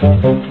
[0.00, 0.43] Dzień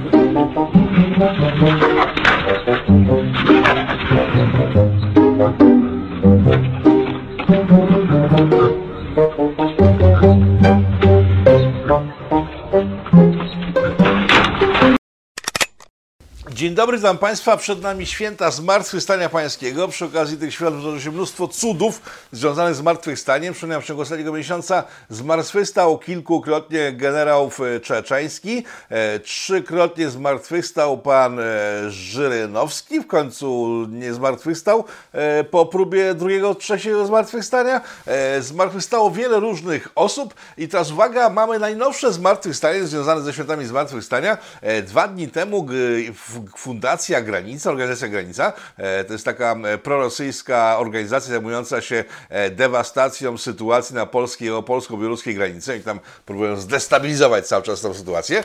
[17.03, 17.57] witam Państwa.
[17.57, 19.87] Przed nami święta Zmartwychwstania Pańskiego.
[19.87, 23.53] Przy okazji tych świąt wydarzy się mnóstwo cudów związanych z zmartwychwstaniem.
[23.53, 31.43] Przypomniałem, w ciągu ostatniego miesiąca zmartwychwstał kilkukrotnie generał e, Czeczeński, e, trzykrotnie zmartwychwstał pan e,
[31.89, 37.81] Żyrynowski, w końcu nie zmartwychwstał e, po próbie drugiego, trzeciego zmartwychwstania.
[38.05, 44.37] E, zmartwychwstało wiele różnych osób i teraz uwaga, mamy najnowsze zmartwychwstanie związane ze świętami zmartwychwstania.
[44.61, 45.67] E, dwa dni temu
[46.13, 46.53] w-
[46.93, 53.37] Fundacja Granica, Organizacja Granica, e, to jest taka e, prorosyjska organizacja zajmująca się e, dewastacją
[53.37, 58.43] sytuacji na polskiej, polsko-białoruskiej granicy i tam próbują zdestabilizować cały czas tę sytuację.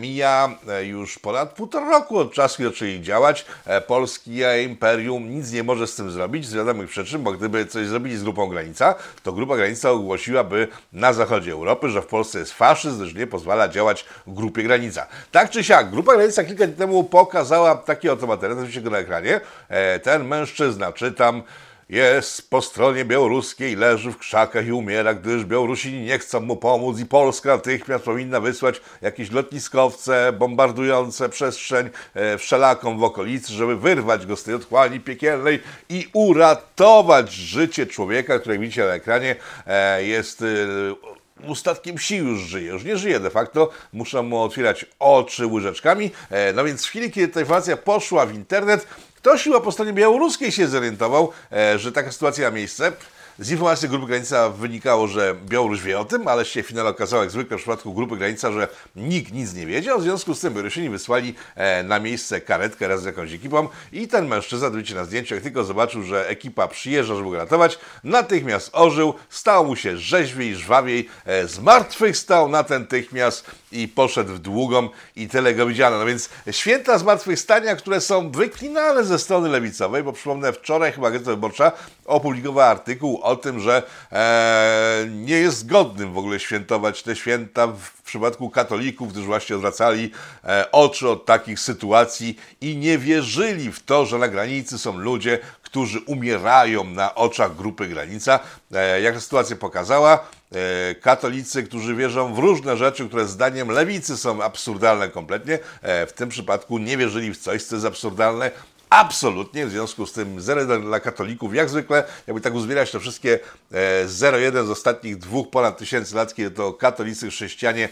[0.00, 0.48] Mija
[0.82, 3.46] już ponad półtora roku od czasu, kiedy zaczęli działać.
[3.86, 8.16] Polskie Imperium nic nie może z tym zrobić z wiadomych przyczyn, bo gdyby coś zrobili
[8.16, 13.04] z grupą Granica, to grupa Granica ogłosiłaby na zachodzie Europy, że w Polsce jest faszyzm,
[13.06, 15.06] że nie pozwala działać grupie Granica.
[15.32, 18.98] Tak czy siak, grupa Granica kilka dni temu pokazała taki oto materiał, zobaczycie go na
[18.98, 19.40] ekranie.
[19.68, 21.42] E, Ten mężczyzna, czytam,
[21.88, 27.00] jest po stronie białoruskiej, leży w krzakach i umiera, gdyż Białorusini nie chcą mu pomóc
[27.00, 34.26] i Polska natychmiast powinna wysłać jakieś lotniskowce bombardujące przestrzeń e, wszelaką w okolicy, żeby wyrwać
[34.26, 40.04] go z tej otchłani piekielnej i uratować życie człowieka, który jak widzicie na ekranie e,
[40.04, 45.46] jest e, ustatkiem sił już żyje, już nie żyje de facto, muszą mu otwierać oczy
[45.46, 46.10] łyżeczkami.
[46.30, 49.92] E, No więc w chwili, kiedy ta informacja poszła w internet, ktoś chyba po stronie
[49.92, 52.92] białoruskiej się zorientował, e, że taka sytuacja ma miejsce.
[53.38, 57.32] Z informacji Grupy Granica wynikało, że Białoruś wie o tym, ale się finale okazało, jak
[57.32, 59.98] zwykle w przypadku Grupy Granica, że nikt nic nie wiedział.
[59.98, 64.08] W związku z tym Białorusini wysłali e, na miejsce karetkę razem z jakąś ekipą i
[64.08, 68.70] ten mężczyzna, widzicie na zdjęciu, jak tylko zobaczył, że ekipa przyjeżdża, żeby go ratować, natychmiast
[68.72, 75.54] ożył, stał mu się rzeźwiej, żwawiej, e, zmartwychwstał natychmiast i poszedł w długą i tyle
[75.54, 75.98] go widziano.
[75.98, 81.30] No więc święta zmartwychwstania, które są wyklinane ze strony lewicowej, bo przypomnę, wczoraj chyba Gazeta
[81.30, 81.72] Wyborcza
[82.04, 88.02] opublikowała artykuł o tym, że e, nie jest zgodnym w ogóle świętować te święta w
[88.02, 90.10] przypadku katolików, gdyż właśnie odwracali
[90.44, 95.38] e, oczy od takich sytuacji i nie wierzyli w to, że na granicy są ludzie,
[95.62, 98.40] którzy umierają na oczach grupy granica.
[98.74, 104.16] E, jak ta sytuacja pokazała, e, katolicy, którzy wierzą w różne rzeczy, które zdaniem lewicy
[104.16, 108.50] są absurdalne kompletnie, e, w tym przypadku nie wierzyli w coś, co jest absurdalne.
[108.90, 113.38] Absolutnie, w związku z tym 0 dla katolików, jak zwykle, jakby tak uzbierać te wszystkie
[113.72, 117.88] e, 0,1 z ostatnich dwóch ponad tysięcy lat, kiedy to katolicy chrześcijanie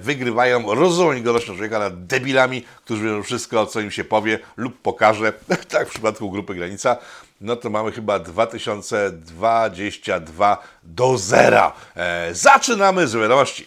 [0.00, 0.74] wygrywają.
[0.74, 5.32] Rozumiem gorocznego człowieka nad debilami, którzy wierzą wszystko, co im się powie lub pokaże,
[5.68, 6.96] tak w przypadku grupy Granica,
[7.40, 11.72] no to mamy chyba 2022 do zera.
[11.96, 13.66] E, zaczynamy z wiadomości.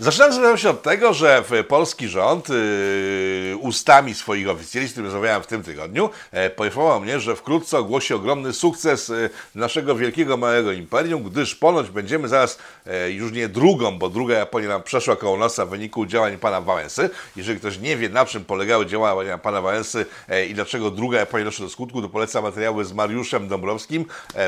[0.00, 5.46] Zaczynam się od tego, że polski rząd yy, ustami swoich oficjeli, z którymi rozmawiałem w
[5.46, 11.22] tym tygodniu, e, poinformował mnie, że wkrótce ogłosi ogromny sukces e, naszego wielkiego, małego imperium,
[11.22, 15.66] gdyż ponoć będziemy zaraz e, już nie drugą, bo druga Japonia nam przeszła koło nosa
[15.66, 17.10] w wyniku działań pana Wałęsy.
[17.36, 21.44] Jeżeli ktoś nie wie, na czym polegały działania pana Wałęsy e, i dlaczego druga Japonia
[21.44, 24.04] doszła do skutku, to polecam materiały z Mariuszem Dąbrowskim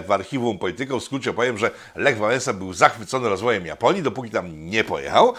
[0.06, 1.00] w archiwum Polityką.
[1.00, 5.34] W skrócie powiem, że Lech Wałęsa był zachwycony rozwojem Japonii, dopóki tam nie pojechał,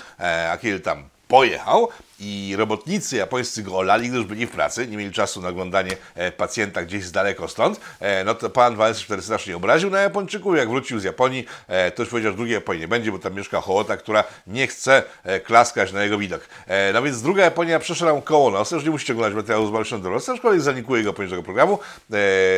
[0.51, 1.89] a kiedy tam pojechał
[2.21, 6.31] i robotnicy japońscy go olali, gdyż byli w pracy, nie mieli czasu na oglądanie e,
[6.31, 9.99] pacjenta gdzieś z daleko stąd, e, no to pan Wałęsa się wtedy strasznie obraził na
[9.99, 10.57] Japończyków.
[10.57, 13.33] Jak wrócił z Japonii, e, to już powiedział, że drugiej Japonii nie będzie, bo tam
[13.33, 15.03] mieszka hołota, która nie chce
[15.43, 16.47] klaskać na jego widok.
[16.93, 20.35] No więc druga Japonia przeszła koło nosa, już nie musicie oglądać materiału z Mariuszem Dorosem,
[20.35, 21.79] aczkolwiek zanikuje go poniżej tego programu.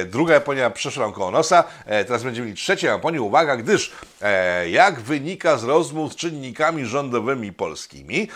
[0.05, 3.91] Druga Japonia przeszła koło nosa, teraz będziemy mieli trzecią Japonię, uwaga, gdyż
[4.71, 8.27] jak wynika z rozmów z czynnikami rządowymi polskimi,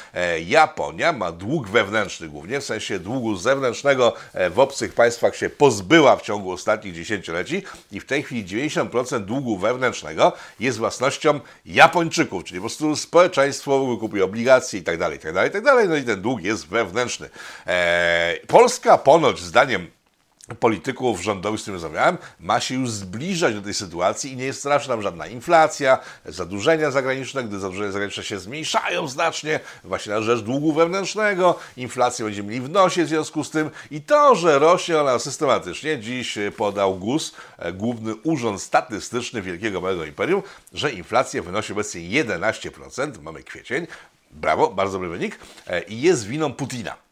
[0.46, 6.16] Japonia ma dług wewnętrzny głównie, w sensie długu zewnętrznego e, w obcych państwach się pozbyła
[6.16, 12.60] w ciągu ostatnich dziesięcioleci i w tej chwili 90% długu wewnętrznego jest własnością Japończyków, czyli
[12.60, 15.96] po prostu społeczeństwo wykupuje obligacje i tak dalej, i tak dalej, i tak dalej, no
[15.96, 17.30] i ten dług jest wewnętrzny.
[17.68, 19.97] E, Polska ponoć zdaniem
[20.56, 24.60] polityków rządowych, z którymi rozmawiałem, ma się już zbliżać do tej sytuacji i nie jest
[24.60, 30.42] straszna nam żadna inflacja, zadłużenia zagraniczne, gdy zadłużenia zagraniczne się zmniejszają znacznie, właśnie na rzecz
[30.42, 35.02] długu wewnętrznego, inflację będziemy mieli w nosie w związku z tym i to, że rośnie
[35.02, 41.74] ona systematycznie, dziś podał GUS, e, Główny Urząd Statystyczny Wielkiego Małego Imperium, że inflacja wynosi
[41.74, 43.88] obecnie 11%, mamy kwiecień,
[44.32, 45.40] Brawo, bardzo dobry wynik.
[45.68, 47.06] E, I jest winą Putina.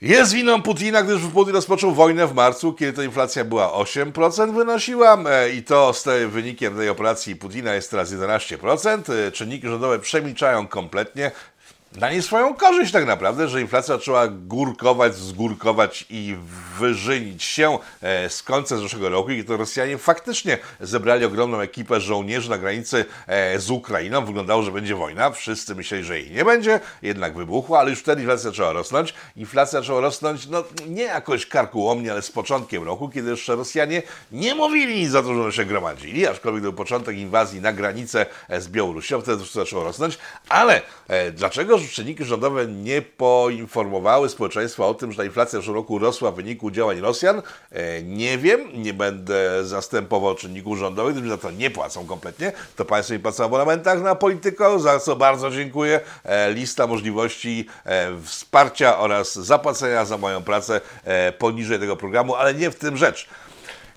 [0.00, 5.18] Jest winą Putina, gdyż Putin rozpoczął wojnę w marcu, kiedy to inflacja była 8% wynosiła
[5.26, 9.12] e, i to z tym wynikiem tej operacji Putina jest teraz 11%.
[9.12, 11.30] E, czynniki rządowe przemilczają kompletnie
[11.96, 16.36] na nie swoją korzyść tak naprawdę, że inflacja zaczęła górkować, zgórkować i
[16.78, 22.50] wyżynić się e, z końca zeszłego roku i to Rosjanie faktycznie zebrali ogromną ekipę żołnierzy
[22.50, 24.24] na granicy e, z Ukrainą.
[24.24, 25.30] Wyglądało, że będzie wojna.
[25.30, 29.14] Wszyscy myśleli, że jej nie będzie, jednak wybuchła, ale już wtedy inflacja zaczęła rosnąć.
[29.36, 34.02] Inflacja zaczęła rosnąć, no nie jakoś karkułomnie, ale z początkiem roku, kiedy jeszcze Rosjanie
[34.32, 38.60] nie mówili nic za to, że się gromadzili, aczkolwiek był początek inwazji na granicę e,
[38.60, 40.18] z Białorusią, wtedy to zaczęło rosnąć.
[40.48, 40.82] Ale
[41.32, 46.30] dlaczego czynniki rządowe nie poinformowały społeczeństwa o tym, że ta inflacja w zeszłym roku rosła
[46.30, 47.42] w wyniku działań Rosjan.
[47.72, 52.52] E, nie wiem, nie będę zastępował czynników rządowych, gdyż za to nie płacą kompletnie.
[52.76, 56.00] To państwo mi płacą w abonamentach na politykę, za co bardzo dziękuję.
[56.24, 60.80] E, lista możliwości e, wsparcia oraz zapłacenia za moją pracę
[61.38, 63.28] poniżej tego programu, ale nie w tym rzecz.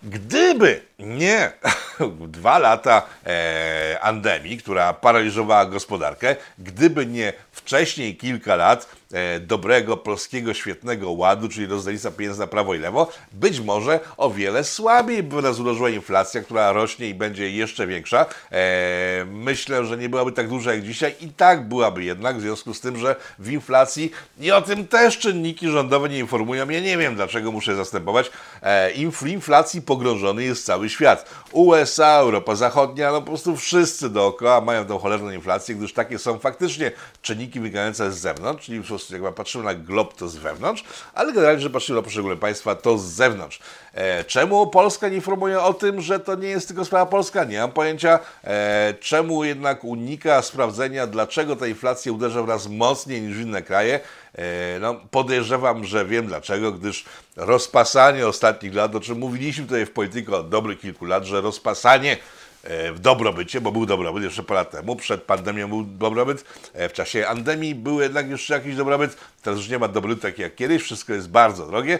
[0.03, 1.51] Gdyby nie
[2.27, 10.53] dwa lata e, pandemii, która paraliżowała gospodarkę, gdyby nie wcześniej kilka lat e, dobrego, polskiego,
[10.53, 15.41] świetnego ładu, czyli rozdanica pieniędzy na prawo i lewo, być może o wiele słabiej by
[15.41, 18.25] nas ułożyła inflacja, która rośnie i będzie jeszcze większa.
[18.51, 22.73] E, myślę, że nie byłaby tak duża jak dzisiaj i tak byłaby jednak, w związku
[22.73, 26.69] z tym, że w inflacji i o tym też czynniki rządowe nie informują.
[26.69, 28.31] Ja nie wiem, dlaczego muszę zastępować.
[28.61, 31.29] E, w inflacji pogrążony jest cały świat.
[31.51, 36.39] USA, Europa Zachodnia, no po prostu wszyscy dookoła mają tą cholerną inflację, gdyż takie są
[36.39, 36.91] faktycznie
[37.21, 40.83] czynniki wynikające z zewnątrz, czyli po prostu jak patrzymy na glob, to z wewnątrz,
[41.13, 43.59] ale generalnie, że patrzymy na poszczególne państwa, to z zewnątrz.
[43.93, 47.43] E, czemu Polska nie informuje o tym, że to nie jest tylko sprawa polska?
[47.43, 48.19] Nie mam pojęcia.
[48.43, 53.61] E, czemu jednak unika sprawdzenia, dlaczego ta inflacja uderza w nas mocniej niż w inne
[53.61, 53.99] kraje?
[54.37, 57.05] E, no, podejrzewam, że wiem dlaczego, gdyż
[57.35, 62.17] rozpasanie ostatnich lat, o czym mówiliśmy tutaj w polityce od dobrych kilku lat, że rozpasanie
[62.63, 66.89] e, w dobrobycie, bo był dobrobyt jeszcze parę lat temu, przed pandemią był dobrobyt, e,
[66.89, 70.55] w czasie pandemii był jednak jeszcze jakiś dobrobyt, teraz już nie ma dobrobytu tak jak
[70.55, 71.99] kiedyś, wszystko jest bardzo drogie.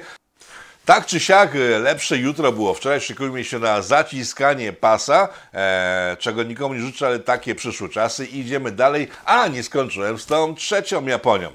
[0.86, 6.74] Tak czy siak, lepsze jutro było wczoraj, szykujmy się na zaciskanie pasa, e, czego nikomu
[6.74, 8.26] nie życzę, ale takie przyszły czasy.
[8.26, 11.52] Idziemy dalej, a nie skończyłem z tą trzecią Japonią.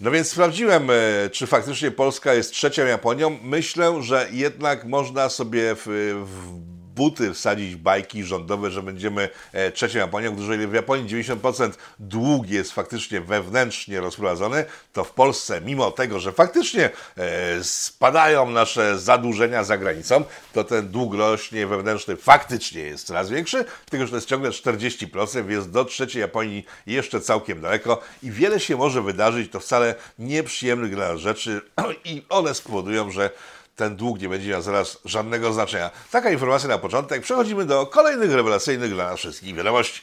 [0.00, 0.94] No więc sprawdziłem, e,
[1.30, 3.38] czy faktycznie Polska jest trzecią Japonią.
[3.42, 5.86] Myślę, że jednak można sobie w,
[6.24, 12.48] w buty wsadzić bajki rządowe, że będziemy e, trzecią Japonią, gdyż w Japonii 90% dług
[12.48, 19.64] jest faktycznie wewnętrznie rozprowadzony, to w Polsce, mimo tego, że faktycznie e, spadają nasze zadłużenia
[19.64, 24.28] za granicą, to ten dług rośnie wewnętrzny faktycznie jest coraz większy, tylko że to jest
[24.28, 29.60] ciągle 40%, jest do trzeciej Japonii jeszcze całkiem daleko i wiele się może wydarzyć, to
[29.60, 31.60] wcale nieprzyjemnych dla rzeczy
[32.04, 33.30] i one spowodują, że
[33.78, 35.90] ten dług nie będzie miał zaraz żadnego znaczenia.
[36.10, 37.22] Taka informacja na początek.
[37.22, 40.00] Przechodzimy do kolejnych rewelacyjnych dla nas wszystkich wiadomości.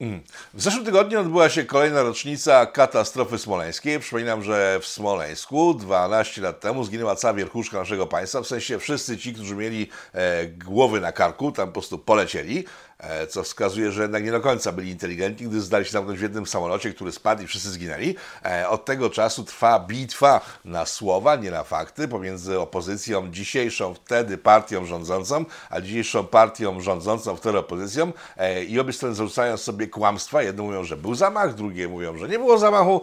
[0.00, 0.22] Mm.
[0.54, 4.00] W zeszłym tygodniu odbyła się kolejna rocznica katastrofy smoleńskiej.
[4.00, 9.18] Przypominam, że w Smoleńsku 12 lat temu zginęła cała wierchuszka naszego państwa, w sensie wszyscy
[9.18, 12.64] ci, którzy mieli e, głowy na karku, tam po prostu polecieli.
[13.02, 16.22] E, co wskazuje, że jednak nie do końca byli inteligentni, gdy zdali się zamknąć w
[16.22, 18.14] jednym samolocie, który spadł i wszyscy zginęli.
[18.44, 24.38] E, od tego czasu trwa bitwa na słowa, nie na fakty, pomiędzy opozycją dzisiejszą wtedy
[24.38, 30.42] partią rządzącą, a dzisiejszą partią rządzącą wtedy opozycją e, i obie strony zarzucają sobie kłamstwa.
[30.42, 33.02] Jedni mówią, że był zamach, drugie mówią, że nie było zamachu.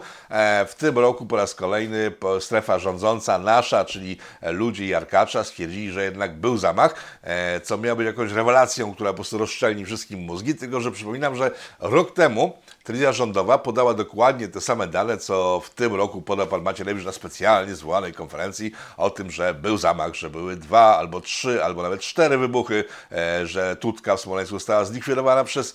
[0.66, 6.36] W tym roku po raz kolejny strefa rządząca nasza, czyli ludzie Jarkacza stwierdzili, że jednak
[6.36, 6.94] był zamach,
[7.62, 11.50] co miało być jakąś rewelacją, która po prostu rozszczelni wszystkim mózgi, tylko że przypominam, że
[11.80, 12.52] rok temu
[12.84, 17.12] telewizja rządowa podała dokładnie te same dane, co w tym roku podał pan Macierewicz na
[17.12, 22.00] specjalnie zwołanej konferencji o tym, że był zamach, że były dwa albo trzy, albo nawet
[22.00, 25.74] cztery wybuchy, e, że Tutka w Smoleńsku została zlikwidowana przez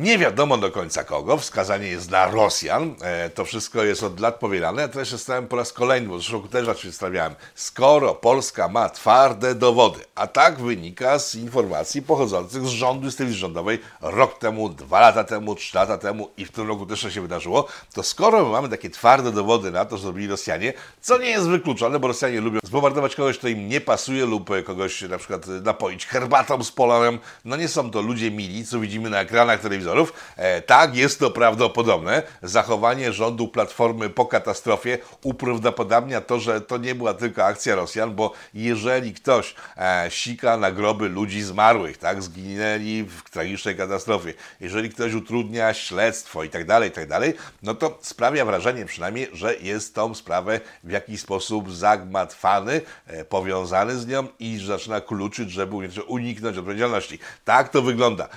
[0.00, 2.94] nie wiadomo do końca kogo, wskazanie jest na Rosjan.
[3.02, 4.82] E, to wszystko jest od lat powielane.
[4.82, 7.34] Ja też stałem po raz kolejny, bo zresztą też się stawiałem.
[7.54, 13.40] Skoro Polska ma twarde dowody, a tak wynika z informacji pochodzących z rządu, z telewizji
[13.40, 17.10] rządowej rok temu, dwa lata temu, trzy lata temu i w tym roku też to
[17.10, 21.18] się wydarzyło, to skoro my mamy takie twarde dowody na to, że zrobili Rosjanie, co
[21.18, 25.18] nie jest wykluczone, bo Rosjanie lubią zbombardować kogoś, kto im nie pasuje lub kogoś na
[25.18, 29.60] przykład napoić herbatą z polonem, no nie są to ludzie mili, co widzimy na ekranach
[29.60, 30.12] telewizorów, pomidorów.
[30.36, 32.22] E, tak, jest to prawdopodobne.
[32.42, 38.32] Zachowanie rządu Platformy po katastrofie uprawdopodobnia to, że to nie była tylko akcja Rosjan, bo
[38.54, 45.14] jeżeli ktoś e, sika na groby ludzi zmarłych, tak, zginęli w tragicznej katastrofie, jeżeli ktoś
[45.14, 50.14] utrudnia śledztwo i tak dalej, tak dalej, no to sprawia wrażenie przynajmniej, że jest tą
[50.14, 57.18] sprawę w jakiś sposób zagmatwany, e, powiązany z nią i zaczyna kluczyć, żeby uniknąć odpowiedzialności.
[57.44, 58.28] Tak to wygląda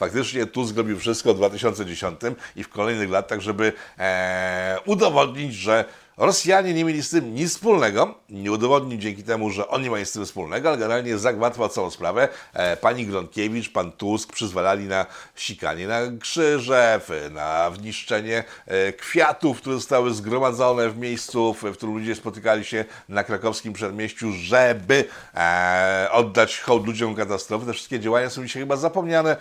[0.00, 2.20] faktycznie Tusk zrobił wszystko w 2010
[2.56, 5.84] i w kolejnych latach, żeby e, udowodnić, że
[6.20, 8.14] Rosjanie nie mieli z tym nic wspólnego.
[8.30, 12.28] Nie udowodnił dzięki temu, że oni mają z tym wspólnego, ale generalnie zagmatwał całą sprawę.
[12.52, 19.74] E, pani Gronkiewicz, pan Tusk przyzwalali na sikanie na krzyżew, na wniszczenie e, kwiatów, które
[19.74, 26.60] zostały zgromadzone w miejscu, w którym ludzie spotykali się na krakowskim przedmieściu, żeby e, oddać
[26.60, 27.66] hołd ludziom katastrofy.
[27.66, 29.36] Te wszystkie działania są dzisiaj chyba zapomniane,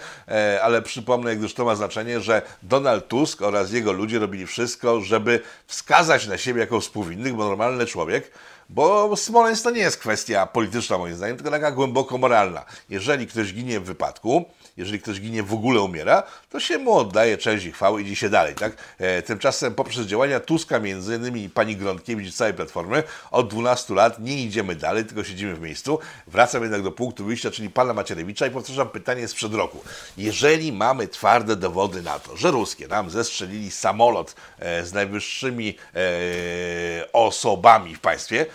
[0.62, 5.40] ale przypomnę, gdyż to ma znaczenie, że Donald Tusk oraz jego ludzie robili wszystko, żeby
[5.68, 8.32] wskazać na siebie jako współwinnych, bo normalny człowiek,
[8.70, 12.66] bo Smoleńsk to nie jest kwestia polityczna moim zdaniem, tylko taka głęboko moralna.
[12.90, 14.46] Jeżeli ktoś ginie w wypadku,
[14.78, 18.16] jeżeli ktoś ginie w ogóle umiera, to się mu oddaje cześć i chwały i idzie
[18.16, 18.56] się dalej.
[18.56, 18.78] Tak?
[18.98, 24.20] E, tymczasem poprzez działania Tuska między innymi pani Grądkiewicz i całej Platformy od 12 lat
[24.20, 26.00] nie idziemy dalej, tylko siedzimy w miejscu.
[26.28, 29.84] Wracam jednak do punktu wyjścia, czyli pana Macierewicza i powtarzam pytanie sprzed roku.
[30.18, 37.12] Jeżeli mamy twarde dowody na to, że ruskie nam zestrzelili samolot e, z najwyższymi e,
[37.14, 38.46] osobami w państwie,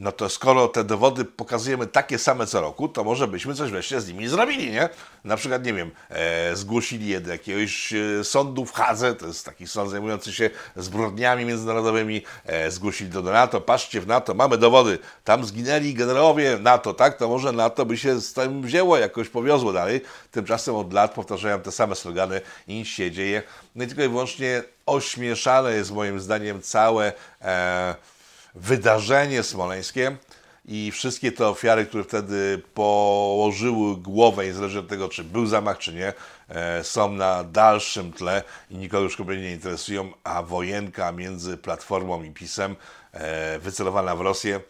[0.00, 4.00] no to skoro te dowody pokazujemy takie same co roku, to może byśmy coś wreszcie
[4.00, 4.88] z nimi zrobili, nie?
[5.24, 9.44] Na przykład, nie wiem, e, zgłosili je do jakiegoś e, sądu w Hadze, to jest
[9.44, 14.98] taki sąd zajmujący się zbrodniami międzynarodowymi, e, zgłosili do NATO, patrzcie w NATO, mamy dowody,
[15.24, 17.16] tam zginęli generałowie NATO, tak?
[17.16, 20.00] To może NATO by się z tym wzięło, jakoś powiozło dalej.
[20.30, 23.42] Tymczasem od lat powtarzają te same slogany i nic się dzieje.
[23.74, 27.12] No i tylko i wyłącznie ośmieszane jest moim zdaniem całe...
[27.42, 28.19] E,
[28.54, 30.16] wydarzenie smoleńskie
[30.64, 35.94] i wszystkie te ofiary, które wtedy położyły głowę, niezależnie od tego, czy był zamach, czy
[35.94, 36.12] nie,
[36.48, 42.22] e, są na dalszym tle i nikogo już kompletnie nie interesują, a wojenka między Platformą
[42.22, 42.76] i PiSem
[43.12, 44.60] e, wycelowana w Rosję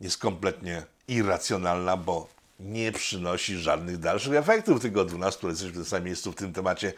[0.00, 2.28] jest kompletnie irracjonalna, bo
[2.60, 4.80] nie przynosi żadnych dalszych efektów.
[4.80, 6.92] Tylko 12 lat jesteśmy w tym samym miejscu w tym temacie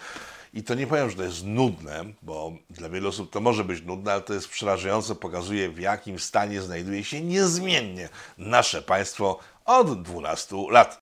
[0.53, 3.83] i to nie powiem, że to jest nudne, bo dla wielu osób to może być
[3.83, 10.03] nudne, ale to jest przerażające, pokazuje w jakim stanie znajduje się niezmiennie nasze państwo od
[10.03, 10.99] 12 lat.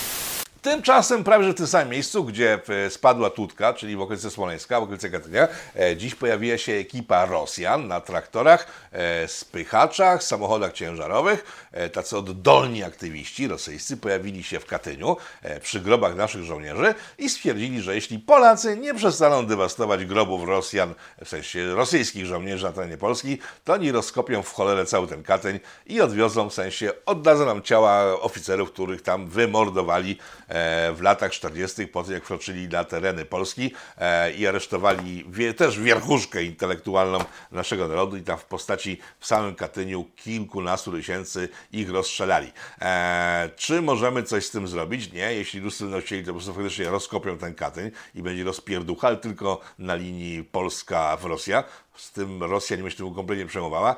[0.68, 4.80] Tymczasem prawie że w tym samym miejscu, gdzie e, spadła Tutka, czyli w okolicy Smoleńska,
[4.80, 11.68] w okolicy Katynia, e, dziś pojawiła się ekipa Rosjan na traktorach, e, spychaczach, samochodach ciężarowych.
[11.92, 15.16] Tacy oddolni aktywiści rosyjscy pojawili się w Katyniu
[15.62, 20.94] przy grobach naszych żołnierzy i stwierdzili, że jeśli Polacy nie przestaną dewastować grobów Rosjan,
[21.24, 25.60] w sensie rosyjskich żołnierzy na terenie Polski, to oni rozkopią w cholerę cały ten Katyń
[25.86, 30.18] i odwiozą, w sensie oddadzą nam ciała oficerów, których tam wymordowali
[30.94, 35.24] w latach 40., po tym jak wkroczyli na tereny Polski e, i aresztowali
[35.56, 37.18] też wierchuszkę intelektualną
[37.52, 42.52] naszego narodu i tam w postaci w samym Katyniu kilkunastu tysięcy ich rozstrzelali.
[42.80, 45.12] E, czy możemy coś z tym zrobić?
[45.12, 45.34] Nie.
[45.34, 49.16] Jeśli Ruscy będą chcieli, to po prostu faktycznie rozkopią ten Katyń i będzie rozpierducha, ale
[49.16, 51.64] tylko na linii Polska-Rosja.
[51.96, 53.96] Z tym Rosja nie myślę, kompletnie przejmowała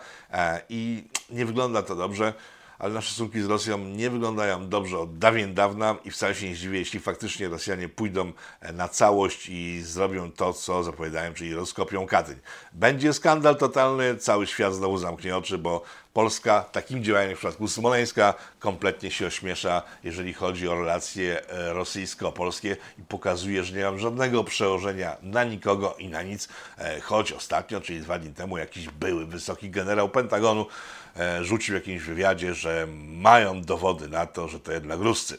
[0.68, 2.34] i nie wygląda to dobrze
[2.80, 6.54] ale nasze stosunki z Rosją nie wyglądają dobrze od dawien dawna i wcale się nie
[6.54, 12.06] zdziwię, jeśli faktycznie Rosjanie pójdą e, na całość i zrobią to, co zapowiadają, czyli rozkopią
[12.06, 12.36] Katyń.
[12.72, 15.82] Będzie skandal totalny, cały świat znowu zamknie oczy, bo
[16.12, 22.76] Polska takim działaniem w przypadku Smoleńska kompletnie się ośmiesza, jeżeli chodzi o relacje e, rosyjsko-polskie
[22.98, 27.80] i pokazuje, że nie mam żadnego przełożenia na nikogo i na nic, e, choć ostatnio,
[27.80, 30.66] czyli dwa dni temu, jakiś były wysoki generał Pentagonu
[31.42, 35.38] rzucił w jakimś wywiadzie, że mają dowody na to, że to jednak Ruscy.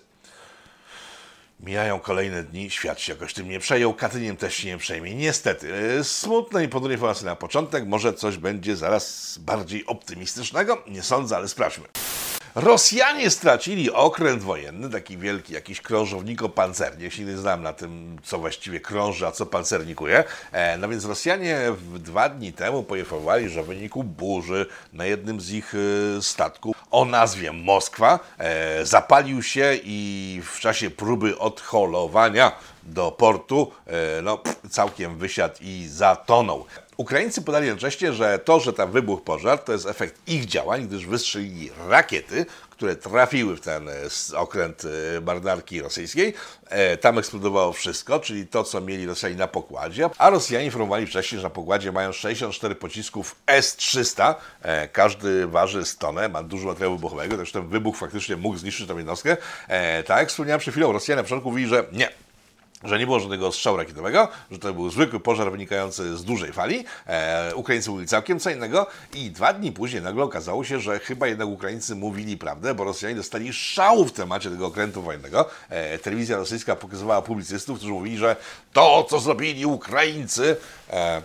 [1.59, 5.15] Mijają kolejne dni, świat się jakoś tym nie przejął, Katyniem też się nie przejmie.
[5.15, 11.03] Niestety, e, smutne i ponure informacje na początek, może coś będzie zaraz bardziej optymistycznego, nie
[11.03, 11.85] sądzę, ale sprawdźmy.
[12.55, 17.13] Rosjanie stracili okręt wojenny, taki wielki, jakiś krążowniko-pancernik.
[17.13, 20.23] się nie znam na tym, co właściwie krąży, a co pancernikuje.
[20.51, 21.59] E, no więc Rosjanie
[21.95, 27.05] dwa dni temu poinformowali, że w wyniku burzy na jednym z ich e, statków o
[27.05, 32.51] nazwie Moskwa e, zapalił się i w czasie próby odholowania
[32.83, 33.71] do portu
[34.23, 36.65] no, całkiem wysiadł i zatonął.
[36.97, 41.05] Ukraińcy podali jednocześnie, że to, że tam wybuchł pożar, to jest efekt ich działań, gdyż
[41.05, 43.89] wystrzelili rakiety, które trafiły w ten
[44.35, 44.83] okręt
[45.25, 46.33] marynarki rosyjskiej.
[47.01, 51.47] Tam eksplodowało wszystko, czyli to, co mieli Rosjanie na pokładzie, a Rosjanie informowali wcześniej, że
[51.47, 54.35] na pokładzie mają 64 pocisków S-300.
[54.91, 58.93] Każdy waży 100 tonę, ma dużo materiału wybuchowego, też ten wybuch faktycznie mógł zniszczyć tę
[58.93, 59.37] jednostkę.
[60.05, 62.09] Tak jak wspomniałem przed chwilą, Rosjanie na początku mówili, że nie,
[62.83, 66.85] że nie było żadnego strzału rakietowego, że to był zwykły pożar wynikający z dużej fali.
[67.07, 71.27] E, Ukraińcy mówili całkiem co innego i dwa dni później nagle okazało się, że chyba
[71.27, 75.49] jednak Ukraińcy mówili prawdę, bo Rosjanie dostali szału w temacie tego okrętu wojennego.
[75.69, 78.35] E, telewizja rosyjska pokazywała publicystów, którzy mówili, że
[78.73, 80.55] to, co zrobili Ukraińcy,
[80.89, 81.21] e,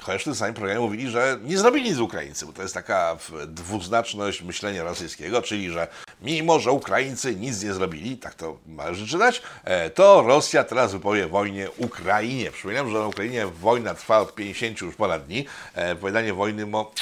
[0.00, 3.16] Chociaż tym samym programie mówili, że nie zrobili nic z Ukraińcy, bo to jest taka
[3.46, 5.88] dwuznaczność myślenia rosyjskiego, czyli że
[6.22, 11.26] mimo, że Ukraińcy nic nie zrobili, tak to należy czytać, e, to Rosja teraz wypowie
[11.26, 12.50] wojnie Ukrainie.
[12.50, 15.46] Przypominam, że na Ukrainie wojna trwa od 50 już ponad dni.
[15.74, 16.92] E, wypowiadanie wojny, mo,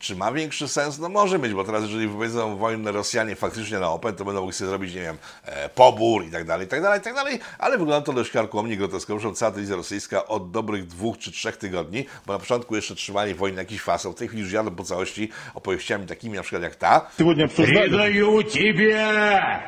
[0.00, 0.98] czy ma większy sens?
[0.98, 4.54] No może mieć, bo teraz jeżeli wypowiedzą wojnę Rosjanie faktycznie na Open, to będą mogli
[4.54, 7.38] sobie zrobić, nie wiem, e, pobór i tak dalej, i tak dalej, i tak dalej,
[7.58, 11.56] ale wygląda to dość karkołomnie, groteskowo, że cała telewizja rosyjska od dobrych dwóch czy trzech
[11.56, 14.70] tygodni, bo na początku jeszcze trzymali wojnę na jakiś fason, w tej chwili już jadą
[14.70, 17.10] po całości opowieściami takimi na przykład jak ta.
[17.18, 17.88] Сегодня обсуждали.
[17.88, 19.62] Передаю тебе,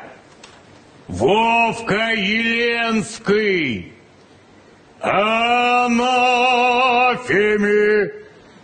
[1.07, 3.93] Вовка Еленский,
[5.01, 5.99] анафеме.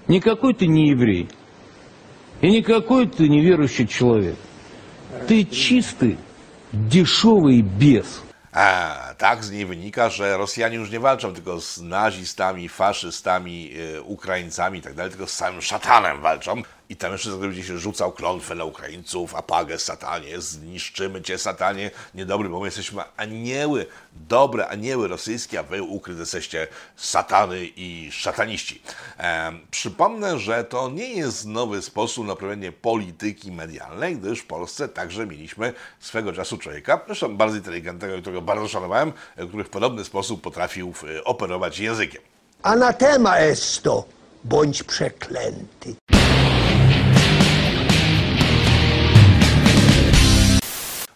[0.08, 1.28] Никакой ты не еврей.
[2.41, 4.37] И никакой ты неверующий человек.
[5.29, 6.19] Ты чистый,
[6.73, 8.23] дешевый бес.
[8.53, 14.03] A, tak z niej wynika, że Rosjanie już nie walczą tylko z nazistami, faszystami, y,
[14.03, 16.63] Ukraińcami i tak tylko z samym szatanem walczą.
[16.91, 22.49] I tam jeszcze będzie się rzucał klątwę na Ukraińców, apagę satanie, zniszczymy cię satanie, niedobry,
[22.49, 28.83] bo my jesteśmy anioły, dobre anioły rosyjskie, a wy ukryte jesteście satany i szataniści.
[29.19, 34.89] E, przypomnę, że to nie jest nowy sposób na prowadzenie polityki medialnej, gdyż w Polsce
[34.89, 39.10] także mieliśmy swego czasu człowieka, zresztą bardzo inteligentnego, którego bardzo szanowałem,
[39.49, 42.23] który w podobny sposób potrafił e, operować językiem.
[42.63, 44.05] Anatema est to,
[44.45, 45.95] bądź przeklęty.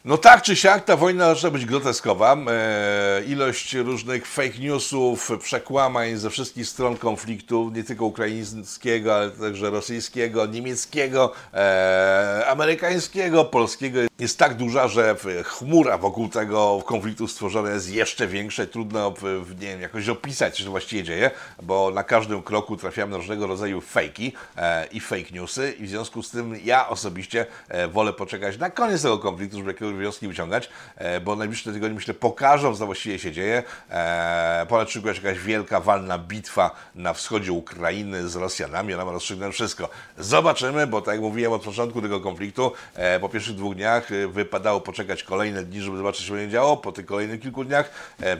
[0.04, 2.36] No tak czy siak, ta wojna zaczyna być groteskowa.
[2.50, 9.70] E, ilość różnych fake newsów, przekłamań ze wszystkich stron konfliktu, nie tylko ukraińskiego, ale także
[9.70, 17.90] rosyjskiego, niemieckiego, e, amerykańskiego, polskiego, jest tak duża, że chmura wokół tego konfliktu stworzona jest
[17.90, 19.14] jeszcze większa i trudno
[19.48, 21.30] nie wiem, jakoś opisać, co właściwie dzieje,
[21.62, 25.88] bo na każdym kroku trafiamy na różnego rodzaju fejki e, i fake newsy i w
[25.88, 30.28] związku z tym ja osobiście e, wolę poczekać na koniec tego konfliktu, żeby jakieś wnioski
[30.28, 33.62] wyciągać, e, bo najbliższe tygodnie myślę pokażą, co właściwie się dzieje.
[33.90, 39.54] E, ponad się jakaś wielka walna bitwa na wschodzie Ukrainy z Rosjanami, ona ma rozstrzygnąć
[39.54, 39.88] wszystko.
[40.18, 44.80] Zobaczymy, bo tak jak mówiłem od początku tego konfliktu, e, po pierwszych dwóch dniach wypadało
[44.80, 47.90] poczekać kolejne dni, żeby zobaczyć, co się działo, po tych kolejnych kilku dniach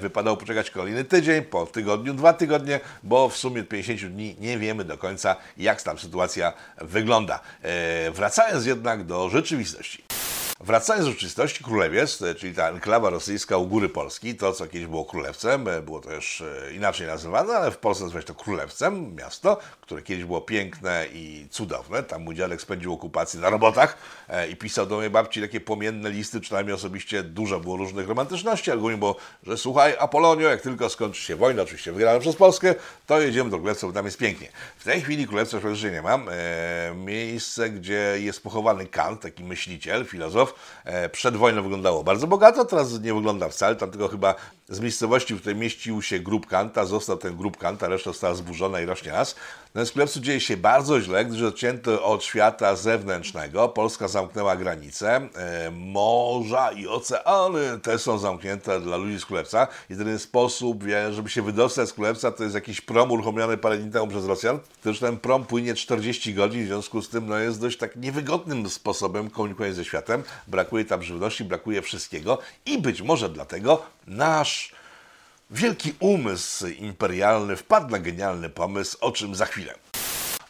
[0.00, 4.58] wypadało poczekać kolejny tydzień, po tygodniu dwa tygodnie, bo w sumie od 50 dni nie
[4.58, 7.40] wiemy do końca, jak tam sytuacja wygląda.
[8.12, 10.04] Wracając jednak do rzeczywistości.
[10.60, 14.86] Wracając do rzeczywistości, Królewiec, e, czyli ta enklawa rosyjska u góry Polski, to co kiedyś
[14.86, 19.14] było Królewcem, e, było też e, inaczej nazywane, ale w Polsce nazywa się to Królewcem,
[19.14, 22.02] miasto, które kiedyś było piękne i cudowne.
[22.02, 23.98] Tam mój dziadek spędził okupację na robotach
[24.50, 28.80] i pisał do mojej babci takie płomienne listy, przynajmniej osobiście dużo było różnych romantyczności, ale
[28.80, 32.74] głównie było, że słuchaj Apolonio, jak tylko skończy się wojna, oczywiście wygrana przez Polskę,
[33.06, 34.48] to jedziemy do Królewca, bo tam jest pięknie.
[34.78, 36.28] W tej chwili Królewca praktycznie nie mam.
[36.28, 42.64] E, miejsce, gdzie jest pochowany Kant, taki myśliciel, filozof, e, przed wojną wyglądało bardzo bogato,
[42.64, 44.34] teraz nie wygląda wcale, tam tylko chyba
[44.68, 48.80] z miejscowości, w której mieścił się grób Kanta, został ten grób Kanta, reszta została zburzona
[48.80, 49.37] i rośnie raz.
[49.74, 53.68] Natomiast w dzieje się bardzo źle, gdyż odcięto od świata zewnętrznego.
[53.68, 59.66] Polska zamknęła granice, e, morza i oceany te są zamknięte dla ludzi z Królewca.
[59.90, 64.06] Jedyny sposób, żeby się wydostać z Królewca, to jest jakiś prom uruchomiony parę dni temu
[64.06, 64.58] przez Rosjan.
[64.82, 68.70] Też ten prom płynie 40 godzin, w związku z tym no, jest dość tak niewygodnym
[68.70, 70.22] sposobem komunikowania ze światem.
[70.46, 74.72] Brakuje tam żywności, brakuje wszystkiego i być może dlatego nasz
[75.50, 79.74] wielki umysł imperialny wpadł na genialny pomysł, o czym za chwilę.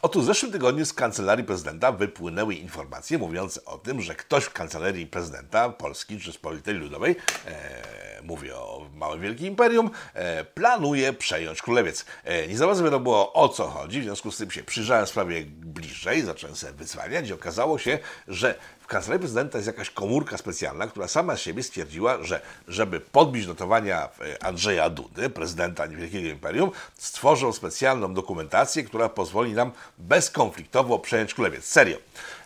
[0.05, 4.53] Otóż w zeszłym tygodniu z kancelarii prezydenta wypłynęły informacje mówiące o tym, że ktoś w
[4.53, 11.61] kancelarii prezydenta Polski czy Spolitej Ludowej, e, mówię o małym wielkim imperium, e, planuje przejąć
[11.61, 12.05] królewiec.
[12.23, 15.45] E, nie za bardzo wiadomo o co chodzi, w związku z tym się przyjrzałem sprawie
[15.45, 20.87] bliżej, zacząłem sobie wyzwaniać i okazało się, że w kancelarii prezydenta jest jakaś komórka specjalna,
[20.87, 26.71] która sama z siebie stwierdziła, że żeby podbić notowania e, Andrzeja Dudy, prezydenta Wielkiego Imperium,
[26.97, 31.65] stworzą specjalną dokumentację, która pozwoli nam bezkonfliktowo przejąć królewiec.
[31.65, 31.97] Serio.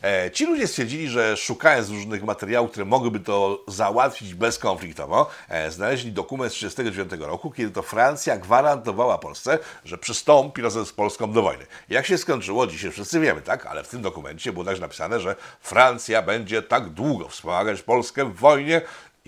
[0.03, 6.11] E, ci ludzie stwierdzili, że szukając różnych materiałów, które mogłyby to załatwić bezkonfliktowo, e, znaleźli
[6.11, 11.41] dokument z 1939 roku, kiedy to Francja gwarantowała Polsce, że przystąpi razem z Polską do
[11.41, 11.65] wojny.
[11.89, 13.65] Jak się skończyło, dzisiaj wszyscy wiemy, tak?
[13.65, 18.35] Ale w tym dokumencie było także napisane, że Francja będzie tak długo wspomagać Polskę w
[18.35, 18.81] wojnie,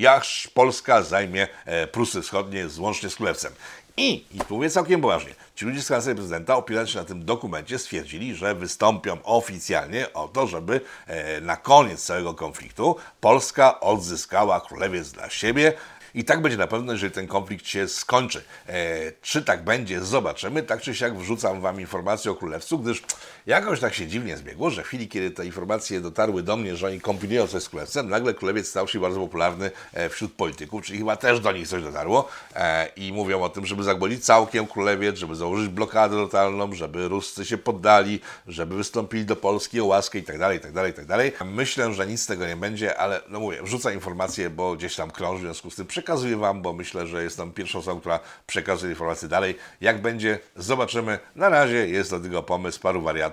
[0.09, 3.53] aż Polska zajmie e, Prusy Wschodnie łącznie z Królewcem.
[3.97, 7.25] I, i tu mówię całkiem poważnie, ci ludzie z kancelarii prezydenta, opierając się na tym
[7.25, 14.61] dokumencie, stwierdzili, że wystąpią oficjalnie o to, żeby e, na koniec całego konfliktu Polska odzyskała
[14.61, 15.73] królewiec dla siebie.
[16.13, 18.43] I tak będzie na pewno, jeżeli ten konflikt się skończy.
[18.67, 20.63] E, czy tak będzie, zobaczymy.
[20.63, 23.03] Tak czy siak wrzucam Wam informację o królewcu, gdyż
[23.45, 26.87] jakoś tak się dziwnie zbiegło, że w chwili, kiedy te informacje dotarły do mnie, że
[26.87, 30.99] oni kombinują coś z królewcem, nagle królewiec stał się bardzo popularny e, wśród polityków, czyli
[30.99, 35.17] chyba też do nich coś dotarło e, i mówią o tym, żeby zagłolić całkiem królewiec,
[35.17, 40.23] żeby założyć blokadę totalną, żeby Ruscy się poddali, żeby wystąpili do Polski o łaskę i
[40.23, 41.33] tak dalej, i tak dalej, i tak dalej.
[41.45, 45.11] Myślę, że nic z tego nie będzie, ale no mówię, wrzucam informacje, bo gdzieś tam
[45.11, 48.91] krąży, w związku z tym przekazuję Wam, bo myślę, że jestem pierwszą osobą, która przekazuje
[48.91, 49.55] informacje dalej.
[49.81, 51.19] Jak będzie, zobaczymy.
[51.35, 53.30] Na razie jest do tego pomysł paru wariatów,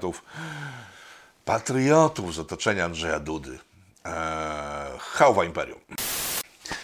[1.44, 3.58] patriotów z otoczenia Andrzeja Dudy.
[4.04, 4.12] Eee,
[4.98, 5.80] Hałwa Imperium.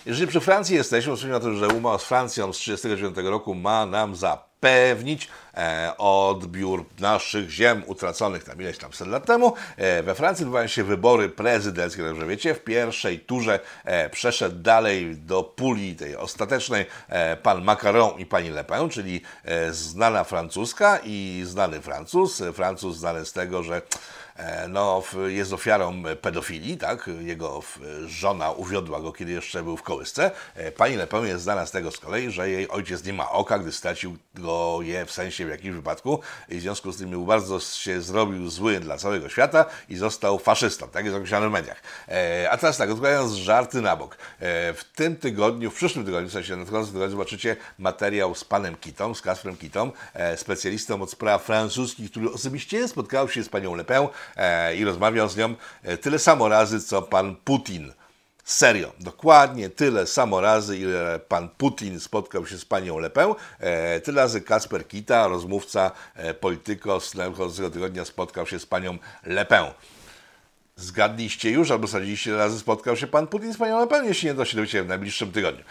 [0.07, 3.87] Jeżeli przy Francji jesteśmy, wspomnę na to, że umowa z Francją z 1939 roku ma
[3.87, 9.55] nam zapewnić e, odbiór naszych ziem utraconych tam ileś tam set lat temu.
[9.77, 12.55] E, we Francji odbywają się wybory prezydenckie, dobrze wiecie.
[12.55, 18.51] W pierwszej turze e, przeszedł dalej do puli tej ostatecznej e, pan Macron i pani
[18.51, 22.43] Le Pen, czyli e, znana francuska i znany Francuz.
[22.55, 23.83] Francuz znany z tego, że
[24.69, 27.11] no, w- jest ofiarą pedofilii, tak?
[27.21, 27.63] Jego
[28.07, 30.31] żona uwiodła go, kiedy jeszcze był w kołysce.
[30.55, 33.31] E, Pani Le Pen jest znana z tego z kolei, że jej ojciec nie ma
[33.31, 37.11] oka, gdy stracił go je w sensie w jakimś wypadku i w związku z tym
[37.11, 41.53] był bardzo się zrobił zły dla całego świata i został faszystą, tak jest określane w
[41.53, 41.83] mediach.
[42.09, 44.15] E, a teraz tak, odkładając żarty na bok.
[44.15, 48.77] E, w tym tygodniu, w przyszłym tygodniu, w sensie nadchodzącym tygodniu zobaczycie materiał z panem
[48.77, 53.75] Kitą, z Kasprem Kitą, e, specjalistą od spraw francuskich, który osobiście spotkał się z panią
[53.75, 54.09] Le Pen e,
[54.77, 57.93] i rozmawiał z nią e, tyle samo razy, co pan Putin.
[58.45, 64.01] Serio, dokładnie tyle samo razy, ile pan Putin spotkał się z panią Le Pen, e,
[64.01, 69.45] tyle razy Kasper Kita, rozmówca e, Polityko z nadchodzącego tygodnia spotkał się z panią Le
[69.45, 69.65] Pen.
[70.77, 74.35] Zgadliście już, albo sadziliście razy spotkał się pan Putin z panią Le Pen, jeśli nie,
[74.35, 75.65] to się dowiecie w najbliższym tygodniu.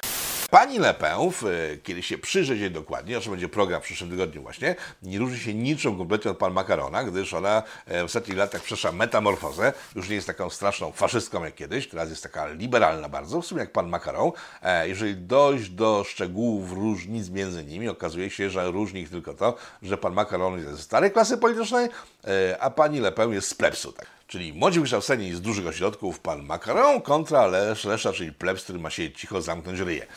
[0.53, 3.83] Pani Le Pen, w, e, kiedy się przyjrzeć jej dokładnie, o czym będzie program w
[3.83, 8.05] przyszłym tygodniu właśnie, nie różni się niczym kompletnie od pan Macarona, gdyż ona e, w
[8.05, 12.47] ostatnich latach przeszła metamorfozę, już nie jest taką straszną faszystką jak kiedyś, teraz jest taka
[12.47, 14.31] liberalna bardzo, w sumie jak pan Macaron.
[14.61, 19.55] E, Jeżeli dojść do szczegółów różnic między nimi, okazuje się, że różni ich tylko to,
[19.81, 21.89] że pan Macaron jest ze starej klasy politycznej,
[22.27, 23.91] e, a pani Le Pen jest z plebsu.
[23.91, 24.07] Tak?
[24.27, 28.89] Czyli młodzi wykształceni z dużych ośrodków, pan Macaron kontra Lesz, Lesza, czyli plebs, który ma
[28.89, 30.07] się cicho zamknąć ryje.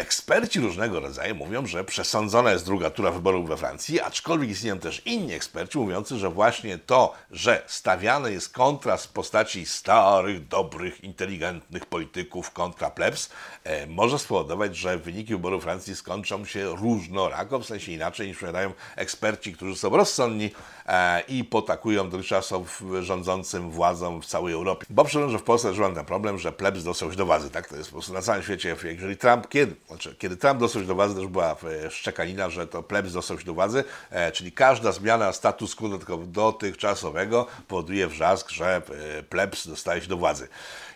[0.00, 5.02] Eksperci różnego rodzaju mówią, że przesądzona jest druga tura wyborów we Francji, aczkolwiek istnieją też
[5.04, 11.86] inni eksperci mówiący, że właśnie to, że stawiany jest kontrast w postaci starych, dobrych, inteligentnych
[11.86, 13.30] polityków kontra plebs,
[13.64, 18.72] e, może spowodować, że wyniki wyborów Francji skończą się różnorako, w sensie inaczej niż powiadają
[18.96, 20.50] eksperci, którzy są rozsądni
[21.28, 24.86] i potakują dotychczasów rządzącym władzom w całej Europie.
[24.90, 27.68] Bo przypomnę, że w Polsce żyłem ten problem, że plebs dostał się do władzy, tak?
[27.68, 30.88] To jest po prostu na całym świecie, jeżeli Trump, kiedy, znaczy, kiedy Trump dostał się
[30.88, 34.52] do władzy, też była e, szczekanina, że to plebs dostał się do władzy, e, czyli
[34.52, 35.88] każda zmiana status quo
[36.26, 38.82] dotychczasowego powoduje wrzask, że
[39.18, 40.48] e, plebs dostaje się do władzy.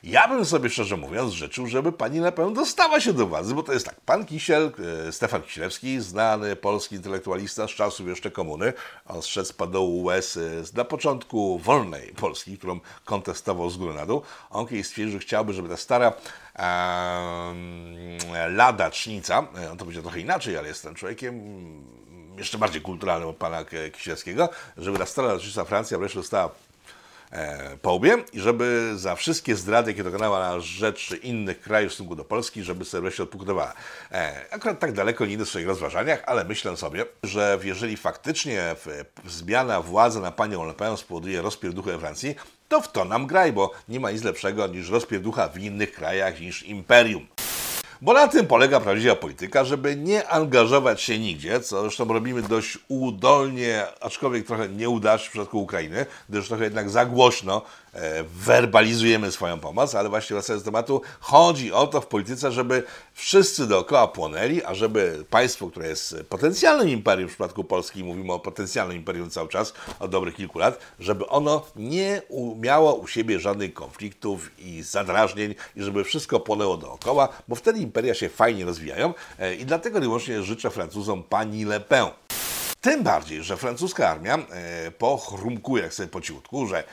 [0.04, 3.62] Ja bym sobie szczerze mówiąc życzył, żeby pani Le Pen dostała się do władzy, bo
[3.62, 4.72] to jest tak, pan Kisiel,
[5.08, 8.72] e, Stefan Kisielewski, znany polski intelektualista z czasów jeszcze komuny,
[9.06, 10.40] on zszedł z padołu łez e,
[10.74, 14.22] na początku wolnej Polski, którą kontestował z góry na dół.
[14.50, 16.12] On kiedyś stwierdził, że chciałby, żeby ta stara
[16.54, 21.84] em, lada cznica, e, on to powiedział trochę inaczej, ale jestem człowiekiem mm,
[22.38, 26.50] jeszcze bardziej kulturalnym od pana Kisielskiego, żeby ta stara cznica Francja wreszcie dostała
[27.34, 31.94] e, po łbie i żeby za wszystkie zdrady, jakie dokonała na rzecz innych krajów w
[31.94, 33.72] stosunku do Polski, żeby sobie wreszcie odpokutowała.
[34.12, 38.76] E, akurat tak daleko nie idę w swoich rozważaniach, ale myślę sobie, że jeżeli faktycznie
[39.26, 42.34] zmiana władzy na panią Le Pen spowoduje rozpierduchę Francji,
[42.68, 46.40] to w to nam graj, bo nie ma nic lepszego niż rozpierducha w innych krajach
[46.40, 47.26] niż imperium.
[48.04, 52.78] Bo na tym polega prawdziwa polityka, żeby nie angażować się nigdzie, co zresztą robimy dość
[52.88, 57.62] udolnie, aczkolwiek trochę nieudacznie w przypadku Ukrainy, gdyż trochę jednak za głośno
[58.24, 63.66] werbalizujemy swoją pomoc, ale właśnie wracając do tematu, chodzi o to w polityce, żeby wszyscy
[63.66, 68.96] dookoła płonęli, a żeby państwo, które jest potencjalnym imperium, w przypadku Polski mówimy o potencjalnym
[68.96, 72.22] imperium cały czas, od dobrych kilku lat, żeby ono nie
[72.56, 78.14] miało u siebie żadnych konfliktów i zadrażnień i żeby wszystko płonęło dookoła, bo wtedy imperia
[78.14, 82.06] się fajnie rozwijają e, i dlatego niemożnie życzę Francuzom pani Le Pen.
[82.84, 86.84] Tym bardziej, że francuska armia e, pochrumkuje jak sobie po cichutku, że e,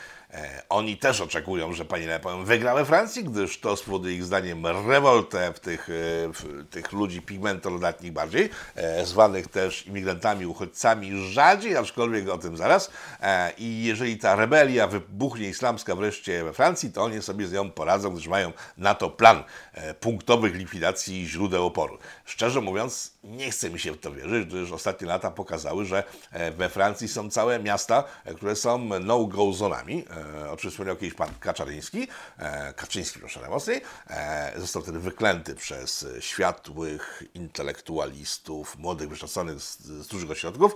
[0.70, 4.68] oni też oczekują, że pani Le Pen wygra we Francji, gdyż to spowoduje ich zdaniem
[4.68, 5.94] rewoltę w tych, e,
[6.34, 12.92] w tych ludzi pigmentolodatnich bardziej, e, zwanych też imigrantami, uchodźcami rzadziej, aczkolwiek o tym zaraz.
[13.22, 17.72] E, I jeżeli ta rebelia wybuchnie islamska wreszcie we Francji, to oni sobie z nią
[17.72, 21.98] poradzą, gdyż mają na to plan e, punktowych likwidacji źródeł oporu.
[22.26, 26.52] Szczerze mówiąc, nie chce mi się w to wierzyć, gdyż ostatnie lata pokazały, że e,
[26.52, 30.06] we Francji są całe miasta, e, które są no-go zonami.
[30.22, 32.08] E, O czym wspomniał kiedyś pan Kaczarzyński,
[32.38, 33.82] e, Kaczyński, proszę najmocniej.
[34.10, 40.76] E, Został wtedy wyklęty przez światłych intelektualistów, młodych, wykształconych z, z dużych ośrodków.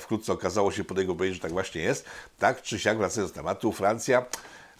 [0.00, 2.04] Wkrótce okazało się po jego powiedzieć, że tak właśnie jest.
[2.38, 4.24] Tak czy siak, wracając do tematu, Francja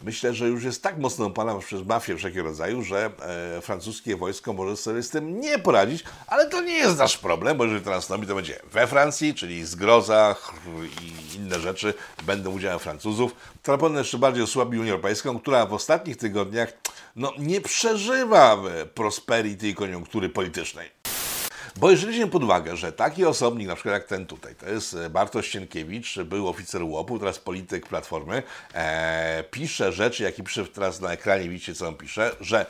[0.01, 3.11] Myślę, że już jest tak mocno opanowana przez mafię wszelkiego rodzaju, że
[3.57, 7.57] e, francuskie wojsko może sobie z tym nie poradzić, ale to nie jest nasz problem,
[7.57, 10.35] bo jeżeli to nastąpi, to będzie we Francji, czyli zgroza
[11.01, 11.93] i inne rzeczy
[12.25, 13.35] będą udziałem Francuzów.
[13.63, 16.73] To na pewno jeszcze bardziej osłabi Unię Europejską, która w ostatnich tygodniach
[17.15, 20.89] no, nie przeżywa e, prosperity i koniunktury politycznej.
[21.79, 24.93] Bo jeżeli weźmiemy pod uwagę, że taki osobnik, na przykład jak ten tutaj, to jest
[24.93, 31.01] e, Bartosz Sienkiewicz, był oficer łopu, teraz polityk Platformy, e, pisze rzeczy, jakie pisze teraz
[31.01, 32.65] na ekranie, widzicie co on pisze, że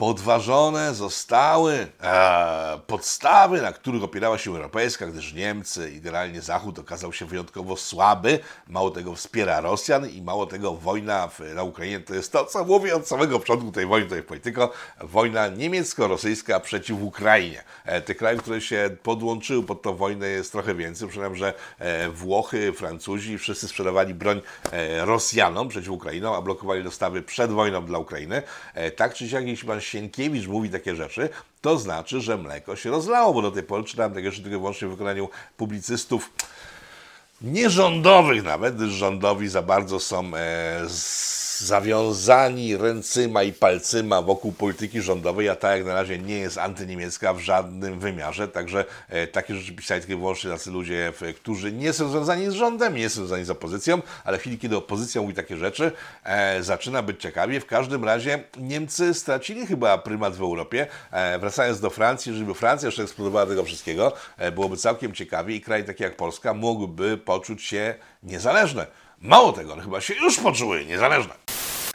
[0.00, 7.12] podważone zostały e, podstawy, na których opierała się Europejska, gdyż Niemcy i generalnie Zachód okazał
[7.12, 12.14] się wyjątkowo słaby, mało tego wspiera Rosjan i mało tego wojna w, na Ukrainie to
[12.14, 17.64] jest to, co mówię od samego początku tej wojny, w polityko, wojna niemiecko-rosyjska przeciw Ukrainie.
[17.84, 22.10] E, tych krajów, które się podłączyły pod tą wojnę jest trochę więcej, przypominam, że e,
[22.10, 24.40] Włochy, Francuzi, wszyscy sprzedawali broń
[24.72, 28.42] e, Rosjanom przeciw Ukrainą, a blokowali dostawy przed wojną dla Ukrainy.
[28.74, 31.28] E, tak czy siak, jeśli pan Sienkiewicz mówi takie rzeczy,
[31.60, 34.88] to znaczy, że mleko się rozlało, bo do tej pory czytałem takie rzeczy tylko wyłącznie
[34.88, 36.30] w wykonaniu publicystów
[37.42, 45.00] nierządowych nawet, gdyż rządowi za bardzo są e, z- zawiązani ręcyma i palcyma wokół polityki
[45.00, 49.54] rządowej, a ta jak na razie nie jest antyniemiecka w żadnym wymiarze, także e, takie
[49.54, 53.44] rzeczy pisali tylko wyłącznie tacy ludzie, którzy nie są związani z rządem, nie są związani
[53.44, 55.92] z opozycją, ale w chwili, kiedy opozycja mówi takie rzeczy,
[56.24, 57.60] e, zaczyna być ciekawie.
[57.60, 60.86] W każdym razie Niemcy stracili chyba prymat w Europie.
[61.10, 65.60] E, wracając do Francji, żeby Francja jeszcze eksplodowała tego wszystkiego, e, byłoby całkiem ciekawie i
[65.60, 68.86] kraje takie jak Polska mogłyby poczuć się niezależne.
[69.20, 71.34] Mało tego, one chyba się już poczuły niezależne.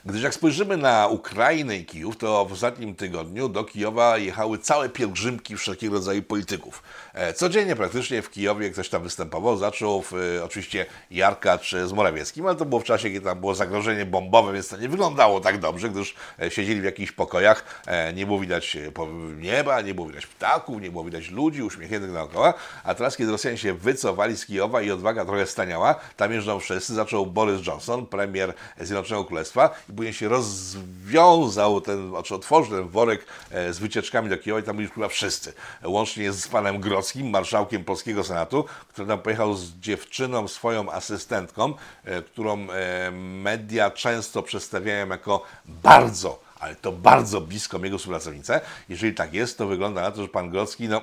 [0.05, 4.89] Gdyż jak spojrzymy na Ukrainę i Kijów, to w ostatnim tygodniu do Kijowa jechały całe
[4.89, 6.83] pielgrzymki wszelkiego rodzaju polityków.
[7.15, 12.45] E, Codziennie praktycznie w Kijowie ktoś tam występował, zaczął w, e, oczywiście Jarkacz z Morawieckim,
[12.45, 15.59] ale to było w czasie, kiedy tam było zagrożenie bombowe, więc to nie wyglądało tak
[15.59, 18.91] dobrze, gdyż e, siedzieli w jakichś pokojach, e, nie było widać e,
[19.37, 23.57] nieba, nie było widać ptaków, nie było widać ludzi uśmiechniętych dookoła, a teraz, kiedy Rosjanie
[23.57, 28.53] się wycofali z Kijowa i odwaga trochę staniała, tam jeżdżą wszyscy, zaczął Boris Johnson, premier
[28.79, 34.37] Zjednoczonego Królestwa i później się rozwiązał ten, znaczy otworzył ten worek e, z wycieczkami do
[34.37, 39.19] Kijowa i tam byli chyba wszyscy, łącznie z panem Grockim, marszałkiem Polskiego Senatu, który tam
[39.19, 46.91] pojechał z dziewczyną, swoją asystentką, e, którą e, media często przedstawiają jako bardzo ale to
[46.91, 48.61] bardzo bliską jego współpracownicę.
[48.89, 51.01] Jeżeli tak jest, to wygląda na to, że pan Grocki, no,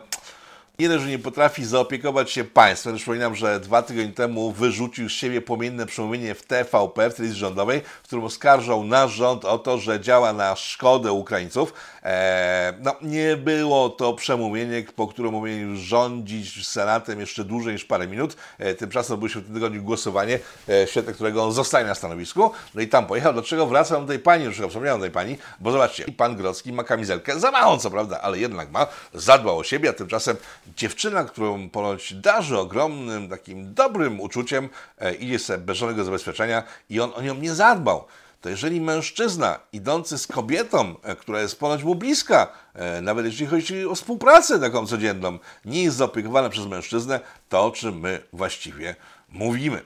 [0.79, 2.97] dość, że nie potrafi zaopiekować się państwem.
[2.97, 7.81] Przypominam, że dwa tygodnie temu wyrzucił z siebie płomienne przemówienie w TVP, w telewizji rządowej,
[8.03, 11.75] w którym oskarżał nasz rząd o to, że działa na szkodę Ukraińców.
[12.03, 18.07] Eee, no, nie było to przemówienie, po którym powinien rządzić Senatem jeszcze dłużej niż parę
[18.07, 18.37] minut.
[18.59, 21.95] E, tymczasem odbyło się w tym tygodniu głosowanie, e, w świetle którego on zostaje na
[21.95, 22.51] stanowisku.
[22.75, 23.33] No i tam pojechał.
[23.33, 26.85] Dlaczego wracam do tej pani, już wspomniałem o tej pani, bo zobaczcie, pan Grocki ma
[26.85, 30.37] kamizelkę za małą, co prawda, ale jednak ma, zadbał o siebie, a tymczasem
[30.77, 37.01] dziewczyna, którą ponoć darzy ogromnym, takim dobrym uczuciem, e, idzie sobie bez żadnego zabezpieczenia i
[37.01, 38.05] on o nią nie zadbał.
[38.41, 43.47] To jeżeli mężczyzna idący z kobietą, e, która jest ponoć mu bliska, e, nawet jeśli
[43.47, 48.97] chodzi o współpracę taką codzienną, nie jest zaopiekowana przez mężczyznę, to o czym my właściwie
[49.29, 49.83] mówimy.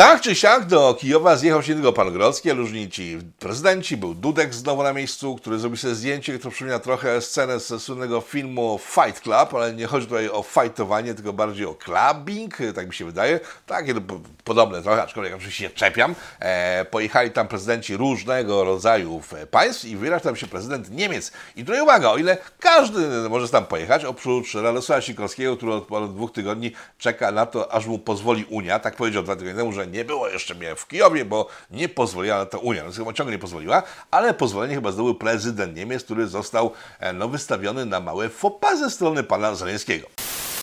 [0.00, 3.96] Tak czy siak do Kijowa zjechał się tylko pan Grodzki, ale różni ci prezydenci.
[3.96, 8.20] Był Dudek znowu na miejscu, który zrobił sobie zdjęcie, które przypomina trochę scenę ze słynnego
[8.20, 12.94] filmu Fight Club, ale nie chodzi tutaj o fightowanie, tylko bardziej o clubbing, tak mi
[12.94, 13.40] się wydaje.
[13.66, 16.14] Takie no, po- podobne trochę, aczkolwiek oczywiście się czepiam.
[16.40, 21.32] E, pojechali tam prezydenci różnego rodzaju państw i wyraźnie tam się prezydent Niemiec.
[21.56, 26.14] I tutaj uwaga, o ile każdy może tam pojechać, oprócz Radosława Sikorskiego, który od ponad
[26.14, 28.78] dwóch tygodni czeka na to, aż mu pozwoli Unia.
[28.78, 32.36] Tak powiedział dwa tygodnie temu, że nie było jeszcze mnie w Kijowie, bo nie pozwoliła
[32.38, 32.84] na to Unia.
[32.84, 37.28] No, chyba ciągle nie pozwoliła, ale pozwolenie chyba zdobył prezydent Niemiec, który został e, no,
[37.28, 40.06] wystawiony na małe fopa ze strony pana Zeleńskiego.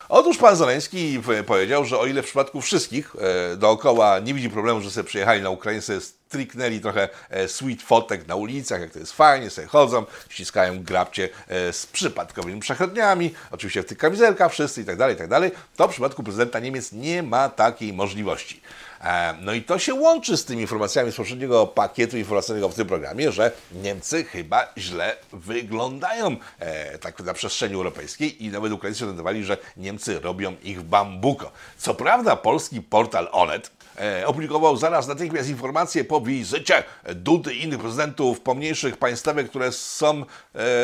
[0.09, 3.15] Otóż pan Zeleński w- powiedział, że o ile w przypadku wszystkich
[3.53, 5.81] e, dookoła nie widzi problemu, że sobie przyjechali na Ukrainę,
[6.27, 10.83] sobie striknęli trochę e, sweet fotek na ulicach, jak to jest fajnie, sobie chodzą, ściskają
[10.83, 15.27] grabcie e, z przypadkowymi przechodniami, oczywiście w tych kamizelkach wszyscy i tak dalej, i tak
[15.27, 18.61] dalej, to w przypadku prezydenta Niemiec nie ma takiej możliwości.
[19.01, 22.87] E, No i to się łączy z tymi informacjami z poprzedniego pakietu informacyjnego w tym
[22.87, 29.43] programie, że Niemcy chyba źle wyglądają e, tak na przestrzeni europejskiej i nawet Ukraińcy orientowali,
[29.43, 31.51] że Niemcy robią ich bambuko.
[31.77, 33.76] Co prawda polski portal Onet
[34.25, 36.83] opublikował zaraz natychmiast informacje po wizycie
[37.15, 40.25] Dudy i innych prezydentów pomniejszych państwek, które są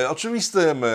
[0.01, 0.87] e, oczywistym e,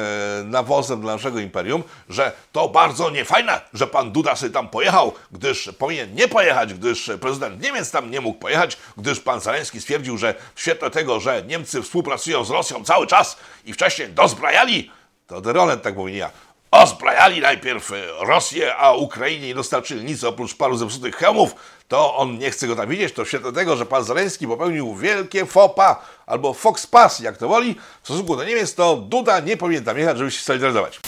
[0.44, 5.70] nawozem dla naszego imperium, że to bardzo niefajne, że pan Duda sobie tam pojechał, gdyż
[5.78, 10.34] powinien nie pojechać, gdyż prezydent Niemiec tam nie mógł pojechać, gdyż pan Zaleński stwierdził, że
[10.54, 14.90] w świetle tego, że Niemcy współpracują z Rosją cały czas i wcześniej dozbrajali,
[15.26, 16.30] to Deronet tak mówi, ja.
[16.70, 21.54] Ozbrajali najpierw Rosję, a Ukrainie nie dostarczyli nic oprócz paru zepsutych hełmów,
[21.88, 24.94] to on nie chce go tam widzieć, to w świetle tego, że pan Zaleński popełnił
[24.94, 29.56] wielkie fopa, albo fox pass, jak to woli, w stosunku do Niemiec, to Duda nie
[29.56, 31.00] powinien tam jechać, żeby się solidaryzować.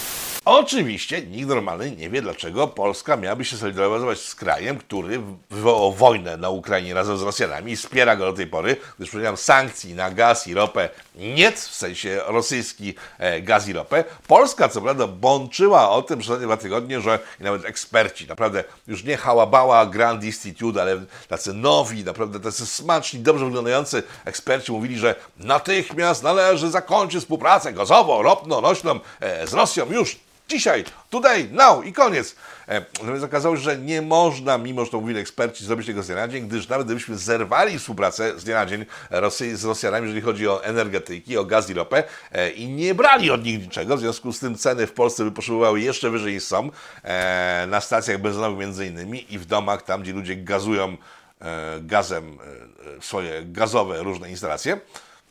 [0.44, 6.36] Oczywiście nikt normalny nie wie, dlaczego Polska miałaby się solidaryzować z krajem, który wywołał wojnę
[6.36, 10.10] na Ukrainie razem z Rosjanami i wspiera go do tej pory, gdyż powiedziałem sankcji na
[10.10, 14.04] gaz i ropę nie, w sensie rosyjski e, gaz i ropę.
[14.26, 18.64] Polska co prawda bączyła o tym przez ostatnie dwa tygodnie, że i nawet eksperci, naprawdę
[18.86, 24.98] już nie hałabała Grand Institute, ale tacy nowi, naprawdę tacy smaczni, dobrze wyglądający eksperci mówili,
[24.98, 30.16] że natychmiast należy zakończyć współpracę gazowo-ropno-nośną e, z Rosją już
[30.50, 32.36] dzisiaj, today, now i koniec.
[32.68, 36.06] E, Natomiast okazało się, że nie można, mimo że to mówili eksperci, zrobić tego z
[36.06, 40.06] dnia na dzień, gdyż nawet gdybyśmy zerwali współpracę z dnia na dzień Rosji, z Rosjanami,
[40.06, 43.96] jeżeli chodzi o energetyki, o gaz i ropę e, i nie brali od nich niczego,
[43.96, 46.70] w związku z tym ceny w Polsce by poszybowały jeszcze wyżej niż są,
[47.04, 50.96] e, na stacjach benzynowych między innymi i w domach, tam gdzie ludzie gazują
[51.40, 54.80] e, gazem e, e, swoje gazowe różne instalacje.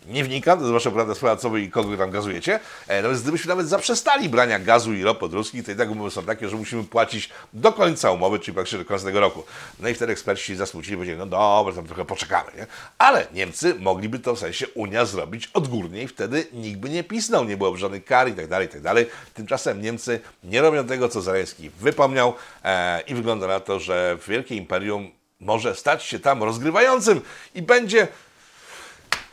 [0.07, 2.59] Nie wnikam, to jest wasza prawda sprawa, co wy i kogo tam gazujecie.
[2.87, 6.11] E, nawet gdybyśmy nawet zaprzestali brania gazu i ropy od ruskich, to i tak umowy
[6.11, 9.43] są takie, że musimy płacić do końca umowy, czyli praktycznie do końca tego roku.
[9.79, 12.67] No i wtedy eksperci zasmucili, powiedzieli, no dobra, tam trochę poczekamy, nie?
[12.97, 17.45] Ale Niemcy mogliby to w sensie Unia zrobić odgórnie i wtedy nikt by nie pisnął,
[17.45, 19.05] nie byłoby żadnych kar i tak dalej, i tak dalej.
[19.33, 22.33] Tymczasem Niemcy nie robią tego, co Zaleński wypomniał
[22.63, 27.21] e, i wygląda na to, że Wielkie Imperium może stać się tam rozgrywającym
[27.55, 28.07] i będzie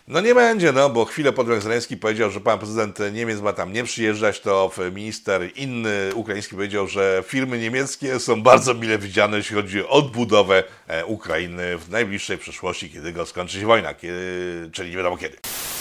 [0.08, 3.52] no nie będzie, no bo chwilę potem jak Zeleński powiedział, że pan prezydent Niemiec ma
[3.52, 9.36] tam nie przyjeżdżać, to minister inny ukraiński powiedział, że firmy niemieckie są bardzo mile widziane,
[9.36, 14.70] jeśli chodzi o odbudowę e, Ukrainy w najbliższej przyszłości, kiedy go skończy się wojna, kiedy,
[14.72, 15.36] czyli nie wiadomo kiedy.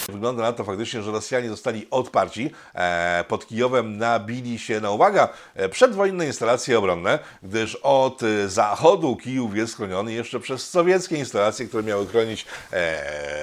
[0.09, 2.51] Wygląda na to faktycznie, że Rosjanie zostali odparci.
[2.75, 9.55] E, pod Kijowem nabili się na uwaga e, przedwojenne instalacje obronne, gdyż od zachodu Kijów
[9.55, 12.45] jest chroniony jeszcze przez sowieckie instalacje, które miały chronić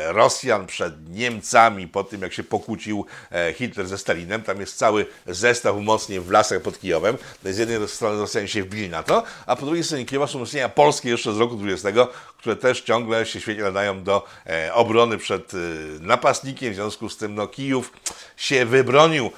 [0.08, 4.42] Rosjan przed Niemcami po tym, jak się pokłócił e, Hitler ze Stalinem.
[4.42, 7.18] Tam jest cały zestaw umocnień w lasach pod Kijowem.
[7.44, 10.68] Z jednej strony Rosjanie się wbili na to, a po drugiej stronie Kijowa są umocnienia
[10.68, 11.88] polskie jeszcze z roku 20,
[12.38, 15.56] które też ciągle się świetnie nadają do e, obrony przed e,
[16.00, 16.72] napastnikiem.
[16.72, 17.92] W związku z tym no, Kijów
[18.36, 19.30] się wybronił.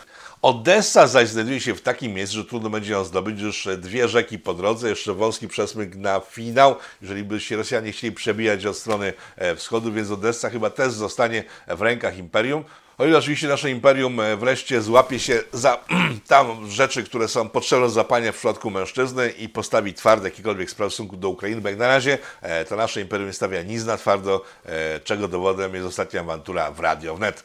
[0.44, 4.38] Odessa zaś znajduje się w takim miejscu, że trudno będzie ją zdobyć, już dwie rzeki
[4.38, 9.12] po drodze, jeszcze wąski przesmyk na finał, jeżeli by się Rosjanie chcieli przebijać od strony
[9.36, 12.64] e, wschodu, więc Odessa chyba też zostanie w rękach Imperium.
[12.98, 15.78] O ile oczywiście nasze Imperium e, wreszcie złapie się za
[16.28, 20.72] tam rzeczy, które są potrzebne do zapania w przypadku mężczyzny i postawi twarde jakikolwiek w
[20.72, 24.44] stosunku do Ukrainy, bo jak na razie e, to nasze Imperium stawia nic na twardo,
[24.66, 27.44] e, czego dowodem jest ostatnia awantura w Radio Wnet.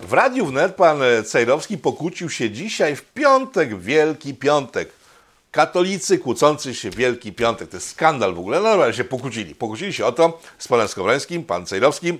[0.00, 4.88] W Radiu Wnet pan Cejrowski pokłócił się dzisiaj w piątek, Wielki Piątek.
[5.50, 7.70] Katolicy kłócący się Wielki Piątek.
[7.70, 8.60] To jest skandal w ogóle.
[8.60, 9.54] No ale się pokłócili.
[9.54, 12.18] Pokłócili się o to z panem Skowrońskim, pan Cejrowski,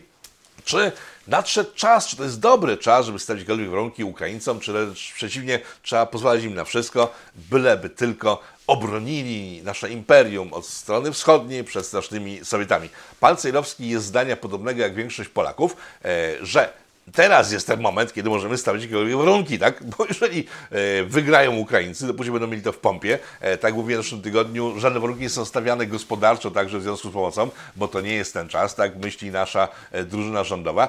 [0.65, 0.93] czy
[1.27, 5.61] Nadszedł czas, czy to jest dobry czas, żeby stawić jakiekolwiek warunki Ukraińcom, czy wręcz przeciwnie,
[5.83, 12.45] trzeba pozwalać im na wszystko, byleby tylko obronili nasze imperium od strony wschodniej przed strasznymi
[12.45, 12.89] Sowietami.
[13.21, 16.73] Pan Cejrowski jest zdania podobnego jak większość Polaków, e, że
[17.13, 19.85] teraz jest ten moment, kiedy możemy stawiać jakiekolwiek warunki, tak?
[19.99, 23.19] Bo jeżeli e, wygrają Ukraińcy, to później będą mieli to w pompie.
[23.41, 27.09] E, tak jak w zeszłym tygodniu, żadne warunki nie są stawiane gospodarczo, także w związku
[27.11, 30.89] z pomocą, bo to nie jest ten czas, tak myśli nasza e, drużyna rządowa.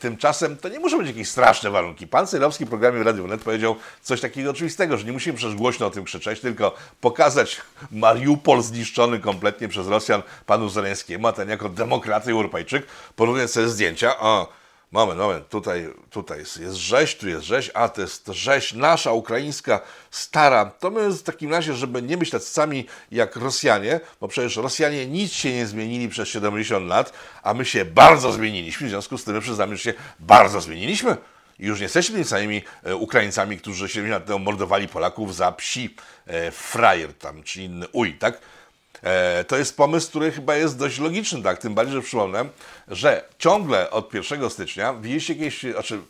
[0.00, 2.06] Tymczasem to nie muszą być jakieś straszne warunki.
[2.06, 5.86] Pan Cejrowski w programie Radio Wnet powiedział coś takiego oczywistego, że nie musimy przecież głośno
[5.86, 7.60] o tym krzyczeć, tylko pokazać
[7.90, 14.18] Mariupol zniszczony kompletnie przez Rosjan panu Zeleńskiemu, a ten jako demokraty Europejczyk porównuje sobie zdjęcia.
[14.18, 14.57] O,
[14.92, 19.80] Moment, moment, tutaj, tutaj jest, rzeź, tu jest rzeź, a to jest rzeź nasza, ukraińska,
[20.10, 20.64] stara.
[20.64, 25.06] To my w takim razie, żeby nie być tacy sami jak Rosjanie, bo przecież Rosjanie
[25.06, 27.12] nic się nie zmienili przez 70 lat,
[27.42, 31.16] a my się bardzo zmieniliśmy, w związku z tym my przyznamy, że się bardzo zmieniliśmy.
[31.58, 35.52] I już nie jesteśmy tymi samymi e, Ukraińcami, którzy 70 lat temu mordowali Polaków za
[35.52, 35.94] psi
[36.26, 38.40] e, frajer tam, czy inny uj, tak?
[39.02, 41.58] E, to jest pomysł, który chyba jest dość logiczny, tak?
[41.58, 42.44] Tym bardziej, że przypomnę,
[42.88, 46.00] że ciągle od 1 stycznia widzieliście jakieś, znaczy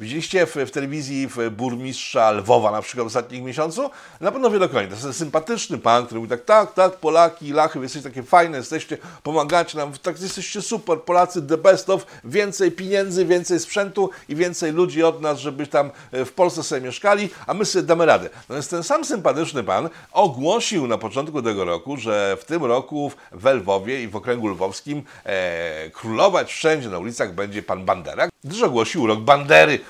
[0.00, 3.90] Widzieliście w, w telewizji w burmistrza Lwowa na przykład w ostatnich miesiącu?
[4.20, 4.96] Na pewno wielokrotnie.
[4.96, 8.98] To jest sympatyczny pan, który mówi tak, tak, tak, Polaki, Lachy, jesteście takie fajne, jesteście,
[9.22, 14.72] pomagacie nam, tak, jesteście super, Polacy the best of, więcej pieniędzy, więcej sprzętu i więcej
[14.72, 18.30] ludzi od nas, żeby tam e, w Polsce sobie mieszkali, a my sobie damy radę.
[18.50, 23.46] Więc ten sam sympatyczny pan ogłosił na początku tego roku, że w tym roku w
[23.46, 29.06] Lwowie i w okręgu lwowskim e, królować wszędzie na ulicach będzie pan Bandera, gdyż ogłosił
[29.06, 29.85] rok Bandery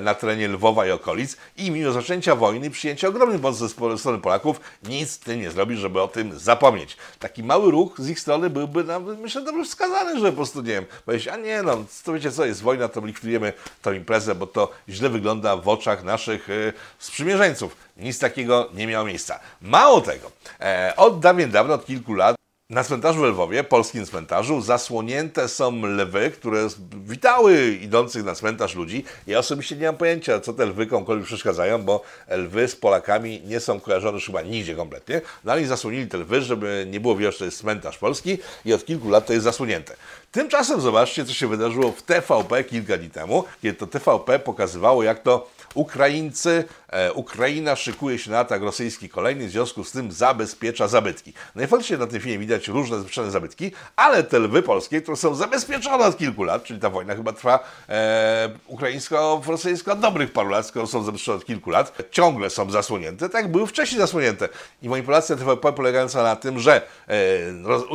[0.00, 4.60] na terenie Lwowa i okolic i mimo zaczęcia wojny, przyjęcia ogromnych mocy ze strony Polaków,
[4.82, 6.96] nic z tym nie zrobi, żeby o tym zapomnieć.
[7.18, 10.72] Taki mały ruch z ich strony byłby nam, myślę, dobrze wskazany, że po prostu, nie
[10.72, 14.46] wiem, powiedzieć, a nie no, to wiecie co, jest wojna, to likwidujemy tą imprezę, bo
[14.46, 17.76] to źle wygląda w oczach naszych e, sprzymierzeńców.
[17.96, 19.40] Nic takiego nie miało miejsca.
[19.60, 20.30] Mało tego,
[20.60, 22.36] e, od dawien dawna, od kilku lat,
[22.70, 26.68] na cmentarzu w Lwowie, polskim cmentarzu, zasłonięte są lwy, które
[27.04, 29.04] witały idących na cmentarz ludzi.
[29.26, 33.60] Ja osobiście nie mam pojęcia, co te lwy komukolwiek przeszkadzają, bo lwy z Polakami nie
[33.60, 35.20] są kojarzone chyba nigdzie kompletnie.
[35.44, 38.72] No ale zasłonili te lwy, żeby nie było widać, że to jest cmentarz polski i
[38.72, 39.96] od kilku lat to jest zasłonięte.
[40.32, 45.22] Tymczasem zobaczcie, co się wydarzyło w TVP kilka dni temu, kiedy to TVP pokazywało, jak
[45.22, 46.64] to Ukraińcy,
[47.14, 51.32] Ukraina szykuje się na atak rosyjski kolejny, w związku z tym zabezpiecza zabytki.
[51.54, 55.16] No i faktycznie na tym filmie widać różne zabezpieczone zabytki, ale te lwy polskie, które
[55.16, 60.48] są zabezpieczone od kilku lat, czyli ta wojna chyba trwa e, ukraińsko-rosyjska od dobrych paru
[60.48, 64.48] lat, skoro są zabezpieczone od kilku lat, ciągle są zasłonięte, tak jak były wcześniej zasłonięte.
[64.82, 67.14] I manipulacja TVP polegająca na tym, że e,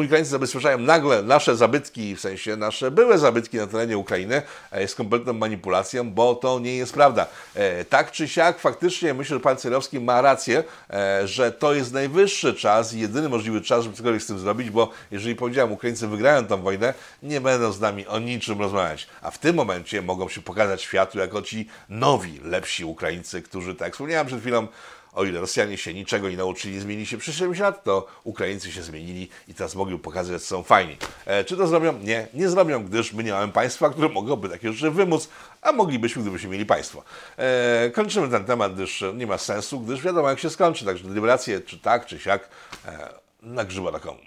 [0.05, 4.41] Ukraińcy zabezpieczają nagle nasze zabytki, w sensie nasze były zabytki na terenie Ukrainy,
[4.71, 7.27] e, jest kompletną manipulacją, bo to nie jest prawda.
[7.55, 11.93] E, tak czy siak, faktycznie myślę, że pan Cejrowski ma rację, e, że to jest
[11.93, 16.45] najwyższy czas jedyny możliwy czas, żeby cokolwiek z tym zrobić, bo jeżeli powiedziałem, Ukraińcy wygrają
[16.45, 19.07] tę wojnę, nie będą z nami o niczym rozmawiać.
[19.21, 23.85] A w tym momencie mogą się pokazać światu jako ci nowi, lepsi Ukraińcy, którzy, tak
[23.85, 24.67] jak wspomniałem przed chwilą,
[25.13, 28.83] o ile Rosjanie się niczego nie nauczyli, zmienili się przez 70 lat, to Ukraińcy się
[28.83, 30.97] zmienili i teraz mogli pokazać, że są fajni.
[31.25, 31.99] E, czy to zrobią?
[31.99, 35.29] Nie, nie zrobią, gdyż my nie mamy państwa, które mogłoby takie rzeczy wymóc,
[35.61, 37.03] a moglibyśmy, gdybyśmy mieli państwo.
[37.37, 40.85] E, kończymy ten temat, gdyż nie ma sensu, gdyż wiadomo, jak się skończy.
[40.85, 42.49] Także deliberacje, czy tak, czy siak,
[42.85, 43.09] e,
[43.41, 44.19] na grzyba na komu.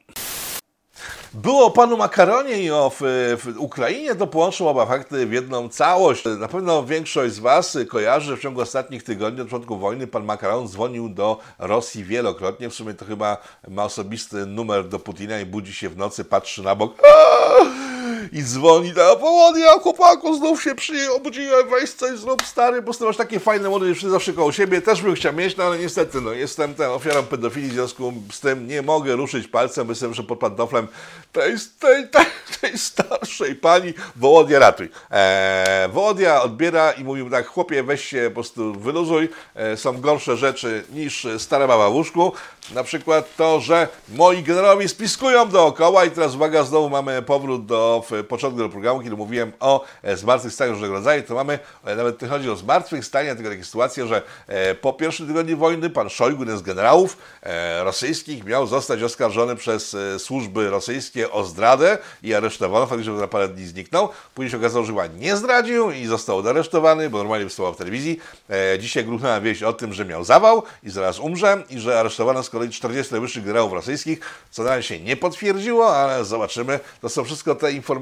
[1.34, 3.00] Było o panu Makaronie i o w,
[3.38, 6.24] w Ukrainie, to połączą oba fakty w jedną całość.
[6.38, 10.68] Na pewno większość z Was kojarzy, w ciągu ostatnich tygodni, od początku wojny, pan Makaron
[10.68, 12.68] dzwonił do Rosji wielokrotnie.
[12.68, 13.36] W sumie to chyba
[13.68, 16.98] ma osobisty numer do Putina i budzi się w nocy, patrzy na bok.
[17.04, 17.91] Aaaa!
[18.32, 22.92] I dzwoni na południe, a chłopaku, znów się przy obudziłem, weź coś zrób stary, bo
[23.00, 26.20] masz takie fajne młode dziewczyny zawsze koło siebie, też bym chciał mieć, no ale niestety,
[26.20, 30.22] no jestem ten ofiarą pedofilii, w związku z tym nie mogę ruszyć palcem, jestem, że
[30.22, 30.88] pod pantoflem
[31.32, 32.26] tej, tej, tej,
[32.60, 34.88] tej starszej pani, Wołodia ratuj.
[35.10, 40.36] Eee, Wołodia odbiera i mówi tak, chłopie, weź się po prostu wyluzuj, e, są gorsze
[40.36, 42.32] rzeczy niż stara baba w łóżku,
[42.74, 48.04] na przykład to, że moi generałowie spiskują dookoła i teraz uwaga, znowu mamy powrót do
[48.12, 52.22] w początku tego programu, kiedy mówiłem o e, zmartwychwstaniu różnego rodzaju, to mamy, e, nawet
[52.22, 56.40] nie chodzi o zmartwychwstanie, tylko takie sytuacje, że e, po pierwszym tygodniu wojny pan Szojgu,
[56.40, 62.34] jeden z generałów e, rosyjskich, miał zostać oskarżony przez e, służby rosyjskie o zdradę i
[62.34, 64.08] aresztowano, faktycznie na parę dni zniknął.
[64.34, 68.18] Później się okazało, że chyba nie zdradził i został aresztowany, bo normalnie występował w telewizji.
[68.50, 72.42] E, dzisiaj gruchnęła wieść o tym, że miał zawał i zaraz umrze i że aresztowano
[72.42, 76.80] z kolei 40 najwyższych generałów rosyjskich, co na razie się nie potwierdziło, ale zobaczymy.
[77.00, 78.01] To są wszystko te informacje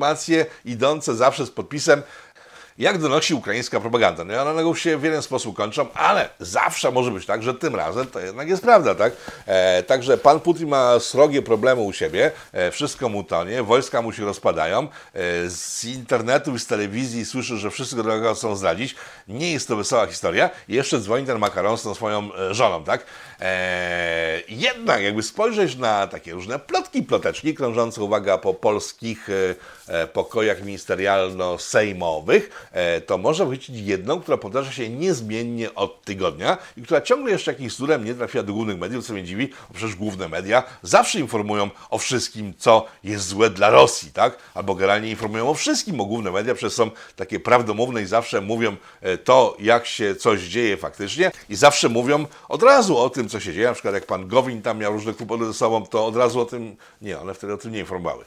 [0.65, 2.03] idące zawsze z podpisem
[2.81, 4.25] jak donosi ukraińska propaganda.
[4.25, 7.77] No i one się w jeden sposób kończą, ale zawsze może być tak, że tym
[7.77, 9.13] razem to jednak jest prawda, tak?
[9.47, 14.13] E, także pan Putin ma srogie problemy u siebie, e, wszystko mu tonie, wojska mu
[14.13, 14.89] się rozpadają, e,
[15.49, 18.95] z internetu i z telewizji słyszy, że wszyscy go chcą zdradzić.
[19.29, 20.51] Nie jest to wesoła historia.
[20.69, 23.05] Jeszcze dzwoni ten makaron z tą swoją e, żoną, tak?
[23.41, 29.55] E, jednak jakby spojrzeć na takie różne plotki, ploteczki krążące, uwaga, po polskich e,
[30.03, 36.83] e, pokojach ministerialno-sejmowych, e, to można wychwycić jedną, która powtarza się niezmiennie od tygodnia i
[36.83, 39.97] która ciągle jeszcze jakimś cudem nie trafiła do głównych mediów, co mnie dziwi, bo przecież
[39.97, 44.39] główne media zawsze informują o wszystkim, co jest złe dla Rosji, tak?
[44.55, 48.77] Albo generalnie informują o wszystkim, bo główne media przecież są takie prawdomówne i zawsze mówią
[49.25, 53.53] to, jak się coś dzieje faktycznie i zawsze mówią od razu o tym, co się
[53.53, 53.67] dzieje.
[53.67, 56.45] Na przykład jak pan Gowin tam miał różne kłopoty ze sobą, to od razu o
[56.45, 58.25] tym, nie, one wtedy o tym nie informowały.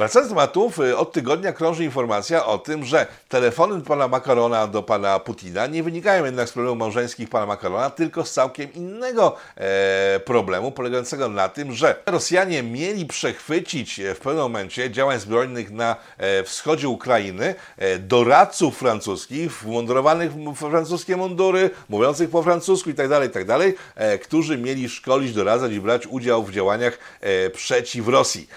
[0.00, 4.82] Wracając do tematów, y, od tygodnia krąży informacja o tym, że telefony pana Makarona do
[4.82, 10.20] pana Putina nie wynikają jednak z problemów małżeńskich pana Makarona, tylko z całkiem innego e,
[10.20, 15.96] problemu, polegającego na tym, że Rosjanie mieli przechwycić e, w pewnym momencie działań zbrojnych na
[16.18, 23.58] e, wschodzie Ukrainy e, doradców francuskich, wmundurowanych w francuskie mundury, mówiących po francusku itd., itd.,
[23.94, 28.48] e, którzy mieli szkolić, doradzać i brać udział w działaniach e, przeciw Rosji.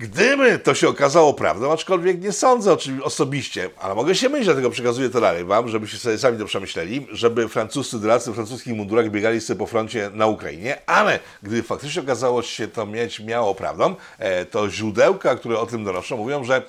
[0.00, 5.10] Gdyby to się okazało prawdą, aczkolwiek nie sądzę osobiście, ale mogę się mylić, dlatego przekazuję
[5.10, 9.40] to dalej Wam, żebyście sobie sami to przemyśleli, żeby francuscy doradcy w francuskich mundurach biegali
[9.40, 14.44] sobie po froncie na Ukrainie, ale gdyby faktycznie okazało się to mieć miało prawdą, e,
[14.44, 16.62] to źródełka, które o tym donoszą, mówią, że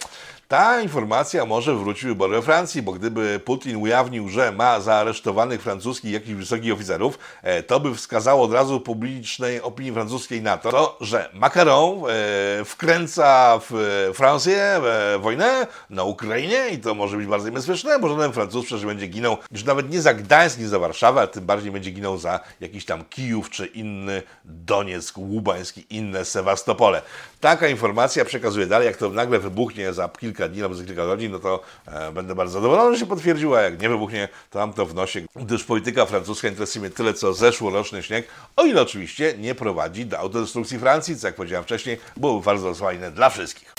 [0.52, 6.12] ta informacja może wrócić wybory we Francji, bo gdyby Putin ujawnił, że ma zaaresztowanych francuskich
[6.12, 11.30] jakichś wysokich oficerów, e, to by wskazało od razu publicznej opinii francuskiej na to, że
[11.34, 13.74] Macron e, wkręca w
[14.14, 18.86] Francję e, wojnę na Ukrainie i to może być bardzo niebezpieczne, bo żaden Francuz przecież
[18.86, 22.18] będzie ginął już nawet nie za Gdańsk, nie za Warszawę, a tym bardziej będzie ginął
[22.18, 27.02] za jakiś tam Kijów czy inny Donieck, Łubańsk i inne Sewastopole.
[27.40, 31.32] Taka informacja przekazuje dalej, jak to nagle wybuchnie za kilka dni albo za kilka godzin,
[31.32, 33.62] no to e, będę bardzo zadowolony, że się potwierdziła.
[33.62, 37.34] Jak nie wybuchnie, to mam to w nosie, gdyż polityka francuska interesuje mnie tyle, co
[37.34, 42.46] zeszłoroczny śnieg, o ile oczywiście nie prowadzi do autodestrukcji Francji, co jak powiedziałem wcześniej, byłoby
[42.46, 43.74] bardzo fajne dla wszystkich.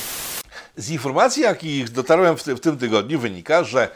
[0.76, 3.88] Z informacji, jakich dotarłem w, ty, w tym tygodniu, wynika, że e,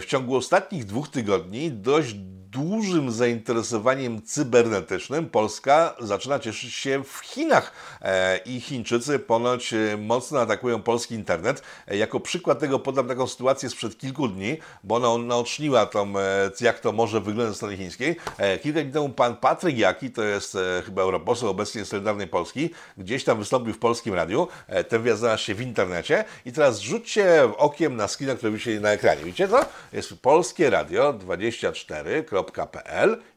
[0.00, 2.14] w ciągu ostatnich dwóch tygodni dość
[2.56, 10.40] dużym zainteresowaniem cybernetycznym Polska zaczyna cieszyć się w Chinach e, i Chińczycy ponoć e, mocno
[10.40, 11.62] atakują polski internet.
[11.88, 16.12] E, jako przykład tego podam taką sytuację sprzed kilku dni, bo ona naoczniła tą,
[16.60, 18.16] jak to może wyglądać ze strony chińskiej.
[18.62, 23.38] Kilka dni temu pan Patryk Jaki, to jest chyba europoseł obecnie Solidarnej Polski, gdzieś tam
[23.38, 24.48] wystąpił w polskim radiu.
[24.88, 28.90] Ten wywiad znalazł się w internecie i teraz rzućcie okiem na screen, który widzicie na
[28.90, 29.24] ekranie.
[29.24, 29.64] Widzicie to?
[29.92, 32.22] Jest polskie radio 24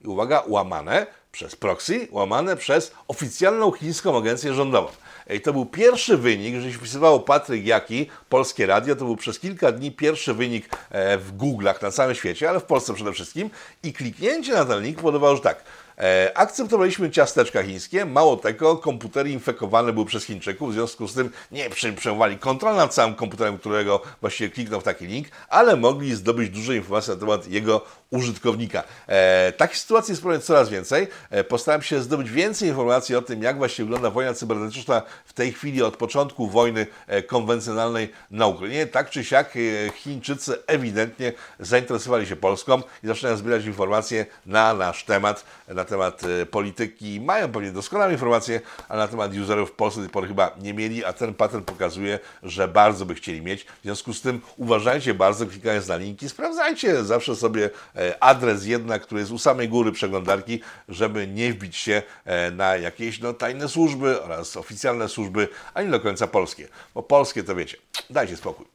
[0.04, 4.88] i uwaga, łamane przez proxy, łamane przez oficjalną chińską agencję rządową.
[5.30, 9.40] I to był pierwszy wynik, jeżeli się wpisywało Patryk Jaki, Polskie Radio, to był przez
[9.40, 13.50] kilka dni pierwszy wynik e, w Google'ach na całym świecie, ale w Polsce przede wszystkim.
[13.84, 15.64] I kliknięcie na ten link powodowało, że tak,
[16.00, 21.32] E, akceptowaliśmy ciasteczka chińskie, mało tego, komputery infekowane były przez Chińczyków, w związku z tym
[21.52, 26.50] nie przejmowali kontrol nad całym komputerem, którego właściwie kliknął w taki link, ale mogli zdobyć
[26.50, 28.84] duże informacje na temat jego użytkownika.
[29.08, 31.08] E, takich sytuacji jest coraz więcej.
[31.30, 35.54] E, postaram się zdobyć więcej informacji o tym, jak właśnie wygląda wojna cybernetyczna w tej
[35.54, 38.88] chwili od początku wojny e, konwencjonalnej na Ukrainie.
[38.88, 39.60] Tak czy siak e,
[39.92, 46.46] Chińczycy ewidentnie zainteresowali się Polską i zaczynają zbierać informacje na nasz temat, na temat e,
[46.46, 47.22] polityki.
[47.22, 50.74] Mają pewnie doskonałe informacje, ale na temat userów w Polsce do tej pory chyba nie
[50.74, 53.64] mieli, a ten patent pokazuje, że bardzo by chcieli mieć.
[53.64, 59.02] W związku z tym uważajcie bardzo, klikając na linki, sprawdzajcie zawsze sobie e, adres jednak,
[59.02, 63.68] który jest u samej góry przeglądarki, żeby nie wbić się e, na jakieś no, tajne
[63.68, 66.68] służby oraz oficjalne służby, ani do końca polskie.
[66.96, 67.78] Bo polskie to wiecie,
[68.10, 68.66] dajcie spokój.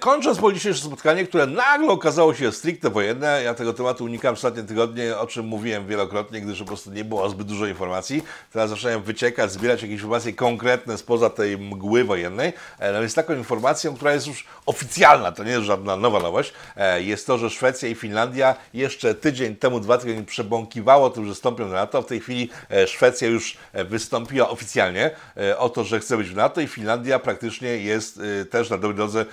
[0.00, 4.62] Kończąc po dzisiejsze spotkanie, które nagle okazało się stricte wojenne, ja tego tematu unikam ostatnie
[4.62, 8.22] tygodnie, o czym mówiłem wielokrotnie, gdyż po prostu nie było zbyt dużo informacji.
[8.52, 12.52] Teraz zacząłem wyciekać, zbierać jakieś informacje konkretne spoza tej mgły wojennej.
[12.78, 16.52] E, no więc taką informacją, która jest już oficjalna, to nie jest żadna nowa nowość,
[16.76, 21.34] e, jest to, że Szwecja i Finlandia jeszcze tydzień temu, dwa tygodnie przebąkiwało tym, że
[21.34, 22.02] wstąpią do NATO.
[22.02, 25.10] W tej chwili e, Szwecja już wystąpiła oficjalnie
[25.58, 28.20] o to, że chce być w NATO i Finlandia praktycznie jest
[28.50, 29.26] też na dobrej drodze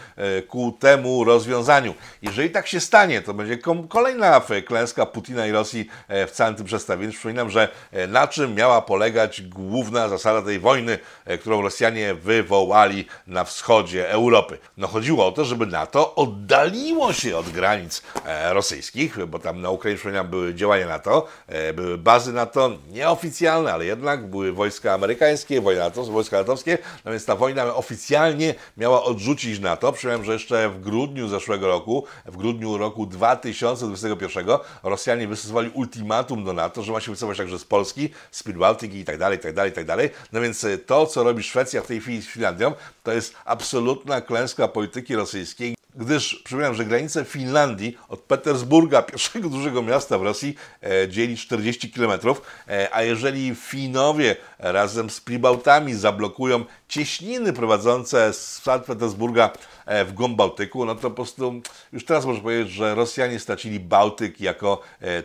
[0.49, 1.93] ku temu rozwiązaniu.
[2.21, 3.57] Jeżeli tak się stanie, to będzie
[3.89, 7.11] kolejna klęska Putina i Rosji e, w całym tym przedstawieniu.
[7.11, 13.05] Przypominam, że e, na czym miała polegać główna zasada tej wojny, e, którą Rosjanie wywołali
[13.27, 14.57] na wschodzie Europy.
[14.77, 18.01] No chodziło o to, żeby NATO oddaliło się od granic
[18.49, 21.27] rosyjskich, bo tam na Ukrainie, przypominam, były działania NATO,
[21.73, 27.75] były bazy NATO, nieoficjalne, ale jednak były wojska amerykańskie, wojska natowskie, no więc ta wojna
[27.75, 29.91] oficjalnie miała odrzucić NATO.
[29.91, 34.47] Przypominam, że jeszcze w grudniu zeszłego roku, w grudniu roku 2021
[34.83, 39.05] Rosjanie wystosowali ultimatum do NATO, że ma się wycofać także z Polski, z Bałtyki i
[39.05, 40.09] tak dalej, i tak dalej, i tak dalej.
[40.31, 42.73] No więc e, to, co robi Szwecja w tej chwili z Finlandią,
[43.03, 49.81] to jest absolutna klęska polityki rosyjskiej, gdyż przypominam, że granice Finlandii od Petersburga, pierwszego dużego
[49.81, 52.19] miasta w Rosji, e, dzieli 40 km,
[52.67, 59.51] e, a jeżeli Finowie razem z Pribałtami zablokują cieśniny prowadzące z Sankt Petersburga
[59.85, 61.61] e, w głąb Bałtyku, no to po prostu
[61.93, 64.81] już teraz można powiedzieć, że Rosjanie stracili Bałtyk jako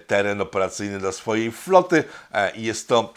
[0.07, 2.05] teren operacyjny dla swojej floty
[2.55, 3.13] i jest to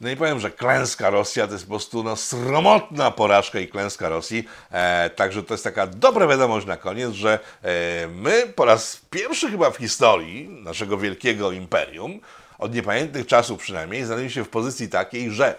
[0.00, 4.08] no nie powiem, że klęska Rosja to jest po prostu no, sromotna porażka i klęska
[4.08, 4.48] Rosji.
[4.70, 9.50] E, także to jest taka dobra wiadomość na koniec, że e, my po raz pierwszy
[9.50, 12.20] chyba w historii naszego wielkiego imperium,
[12.58, 15.54] od niepamiętnych czasów przynajmniej, znaleźliśmy się w pozycji takiej, że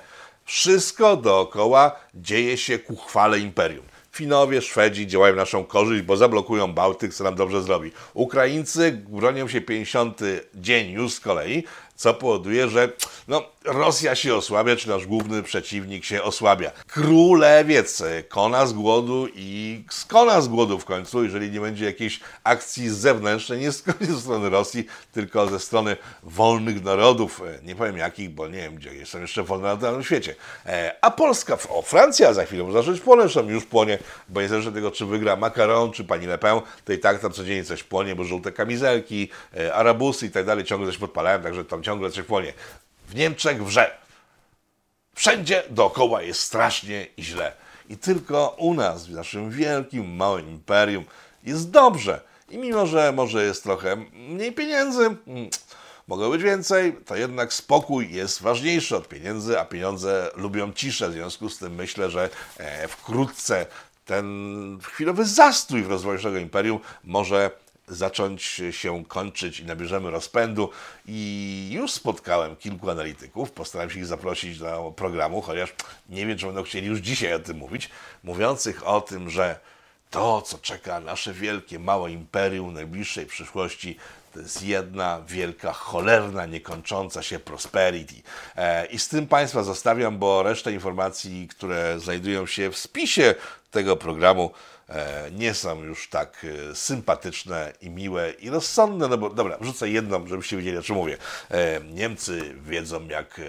[0.46, 3.86] wszystko dookoła dzieje się ku chwale imperium.
[4.12, 7.92] Finowie, Szwedzi działają w naszą korzyść, bo zablokują Bałtyk, co nam dobrze zrobi.
[8.14, 10.20] Ukraińcy bronią się 50
[10.56, 11.64] dzień już z kolei,
[11.98, 12.90] co powoduje, że
[13.28, 16.72] no, Rosja się osłabia, czy nasz główny przeciwnik się osłabia.
[16.88, 22.20] Królewiec e, kona z głodu i skona z głodu w końcu, jeżeli nie będzie jakiejś
[22.44, 27.42] akcji zewnętrznej, nie ze strony Rosji, tylko ze strony wolnych narodów.
[27.42, 30.36] E, Nie powiem jakich, bo nie wiem, gdzie są jeszcze wolne narody na tym świecie.
[30.66, 34.70] E, A Polska, o Francja za chwilę może zacząć płonąć, zresztą już płonie, bo niezależnie
[34.70, 37.84] od tego, czy wygra Macron, czy pani Le Pen, to i tak tam codziennie coś
[37.84, 39.30] płonie, bo żółte kamizelki,
[39.74, 42.54] arabusy i tak dalej ciągle coś podpalają, także tam ciągle coś płonie.
[43.08, 43.98] W Niemczech wrze.
[45.16, 47.54] Wszędzie dookoła jest strasznie i źle.
[47.90, 51.06] I tylko u nas, w naszym wielkim, małym imperium,
[51.44, 52.22] jest dobrze.
[52.50, 55.50] I mimo, że może jest trochę mniej pieniędzy, mm,
[56.08, 61.10] mogło być więcej, to jednak spokój jest ważniejszy od pieniędzy, a pieniądze lubią ciszę.
[61.10, 63.66] W związku z tym myślę, że e, wkrótce
[64.06, 64.26] ten
[64.84, 67.52] chwilowy zastój w rozwoju naszego imperium może
[67.88, 70.70] zacząć się kończyć i nabierzemy rozpędu.
[71.06, 75.74] I już spotkałem kilku analityków, postaram się ich zaprosić do programu, chociaż
[76.10, 77.90] nie wiem, czy będą chcieli już dzisiaj o tym mówić,
[78.24, 79.60] mówiących o tym, że
[80.12, 83.98] to, co czeka nasze wielkie, małe imperium w najbliższej przyszłości,
[84.34, 88.16] to jest jedna wielka, cholerna, niekończąca się prosperity.
[88.56, 93.36] E, I z tym Państwa zostawiam, bo resztę informacji, które znajdują się w spisie
[93.72, 94.52] tego programu,
[95.32, 99.08] nie są już tak e, sympatyczne i miłe i rozsądne.
[99.08, 101.18] No bo dobra, wrzucę jedną, żebyście wiedzieli, o czym mówię.
[101.50, 103.44] E, Niemcy wiedzą, jak e,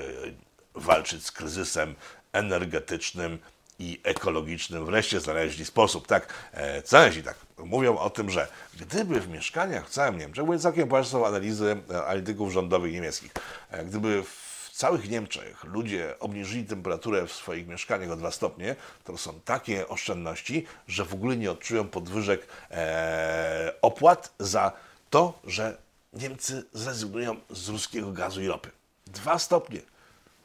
[0.74, 1.94] walczyć z kryzysem
[2.32, 3.38] energetycznym
[3.78, 4.86] i ekologicznym.
[4.86, 6.34] Wreszcie znaleźli sposób, tak?
[6.52, 7.36] E, znaleźli tak.
[7.58, 8.48] Mówią o tym, że
[8.80, 13.32] gdyby w mieszkaniach w całym Niemczech, były całkiem poważne są analizy e, analityków rządowych niemieckich,
[13.70, 14.47] e, gdyby w
[14.78, 20.66] całych Niemczech ludzie obniżyli temperaturę w swoich mieszkaniach o 2 stopnie, to są takie oszczędności,
[20.88, 24.72] że w ogóle nie odczują podwyżek e, opłat za
[25.10, 25.76] to, że
[26.12, 28.70] Niemcy zrezygnują z ruskiego gazu i ropy.
[29.06, 29.80] Dwa stopnie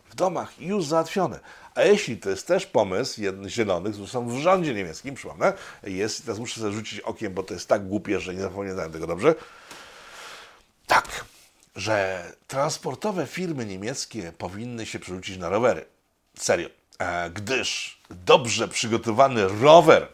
[0.09, 1.39] w domach już załatwione.
[1.75, 5.53] A jeśli to jest też pomysł jednych zielonych, zresztą w rządzie niemieckim, przypomnę,
[5.83, 9.07] jest, teraz muszę sobie rzucić okiem, bo to jest tak głupie, że nie zapamiętałem tego
[9.07, 9.35] dobrze,
[11.75, 15.85] że transportowe firmy niemieckie powinny się przerzucić na rowery.
[16.37, 16.69] Serio.
[16.99, 20.07] E, Gdyż dobrze przygotowany rower,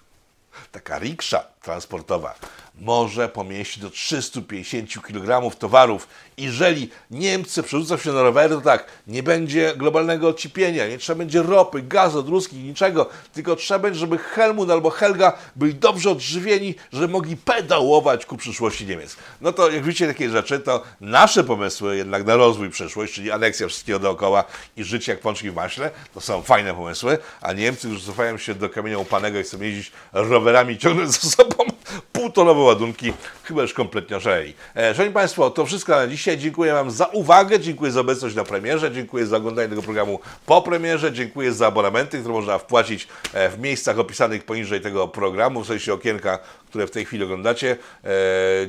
[0.72, 2.34] taka riksza transportowa,
[2.80, 6.08] może pomieścić do 350 kg towarów.
[6.38, 11.42] Jeżeli Niemcy przerzucą się na rowery, to tak, nie będzie globalnego odcipienia, nie trzeba będzie
[11.42, 17.08] ropy, gazu, druski, niczego, tylko trzeba będzie, żeby Helmut albo Helga byli dobrze odżywieni, żeby
[17.08, 19.16] mogli pedałować ku przyszłości Niemiec.
[19.40, 23.68] No to jak widzicie takie rzeczy, to nasze pomysły jednak na rozwój przyszłość, czyli aneksja
[23.68, 24.44] wszystkiego dookoła
[24.76, 28.54] i życie jak pączki w maśle, to są fajne pomysły, a Niemcy już cofają się
[28.54, 31.71] do kamienia upanego i chcą jeździć rowerami, ciągnąć ze sobą
[32.12, 33.12] półtonowe ładunki,
[33.44, 34.54] chyba już kompletnie oszaleli.
[34.76, 36.38] E, Szanowni Państwo, to wszystko na dzisiaj.
[36.38, 40.62] Dziękuję Wam za uwagę, dziękuję za obecność na premierze, dziękuję za oglądanie tego programu po
[40.62, 45.66] premierze, dziękuję za abonamenty, które można wpłacić e, w miejscach opisanych poniżej tego programu, w
[45.66, 47.76] sensie okienka, które w tej chwili oglądacie.
[48.04, 48.08] E,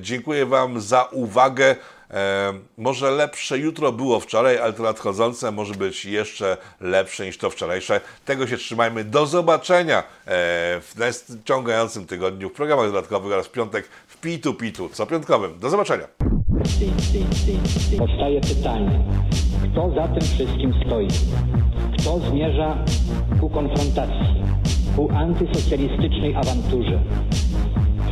[0.01, 1.75] Dziękuję Wam za uwagę.
[2.13, 7.49] E, może lepsze jutro było wczoraj, ale to nadchodzące może być jeszcze lepsze niż to
[7.49, 8.01] wczorajsze.
[8.25, 9.03] Tego się trzymajmy.
[9.03, 10.03] Do zobaczenia e,
[10.81, 15.59] w nadciągającym tygodniu w programach dodatkowych oraz w piątek w Pitu Pitu, co piątkowym.
[15.59, 16.07] Do zobaczenia.
[17.97, 19.05] Powstaje pytanie,
[19.71, 21.07] kto za tym wszystkim stoi?
[21.99, 22.85] Kto zmierza
[23.39, 24.43] ku konfrontacji,
[24.95, 27.03] ku antysocjalistycznej awanturze?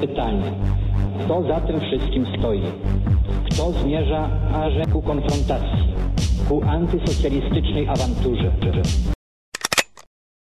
[0.00, 0.52] Pytanie,
[1.24, 2.62] kto za tym wszystkim stoi?
[3.50, 5.94] Kto zmierza aże ku konfrontacji,
[6.48, 8.52] ku antysocjalistycznej awanturze?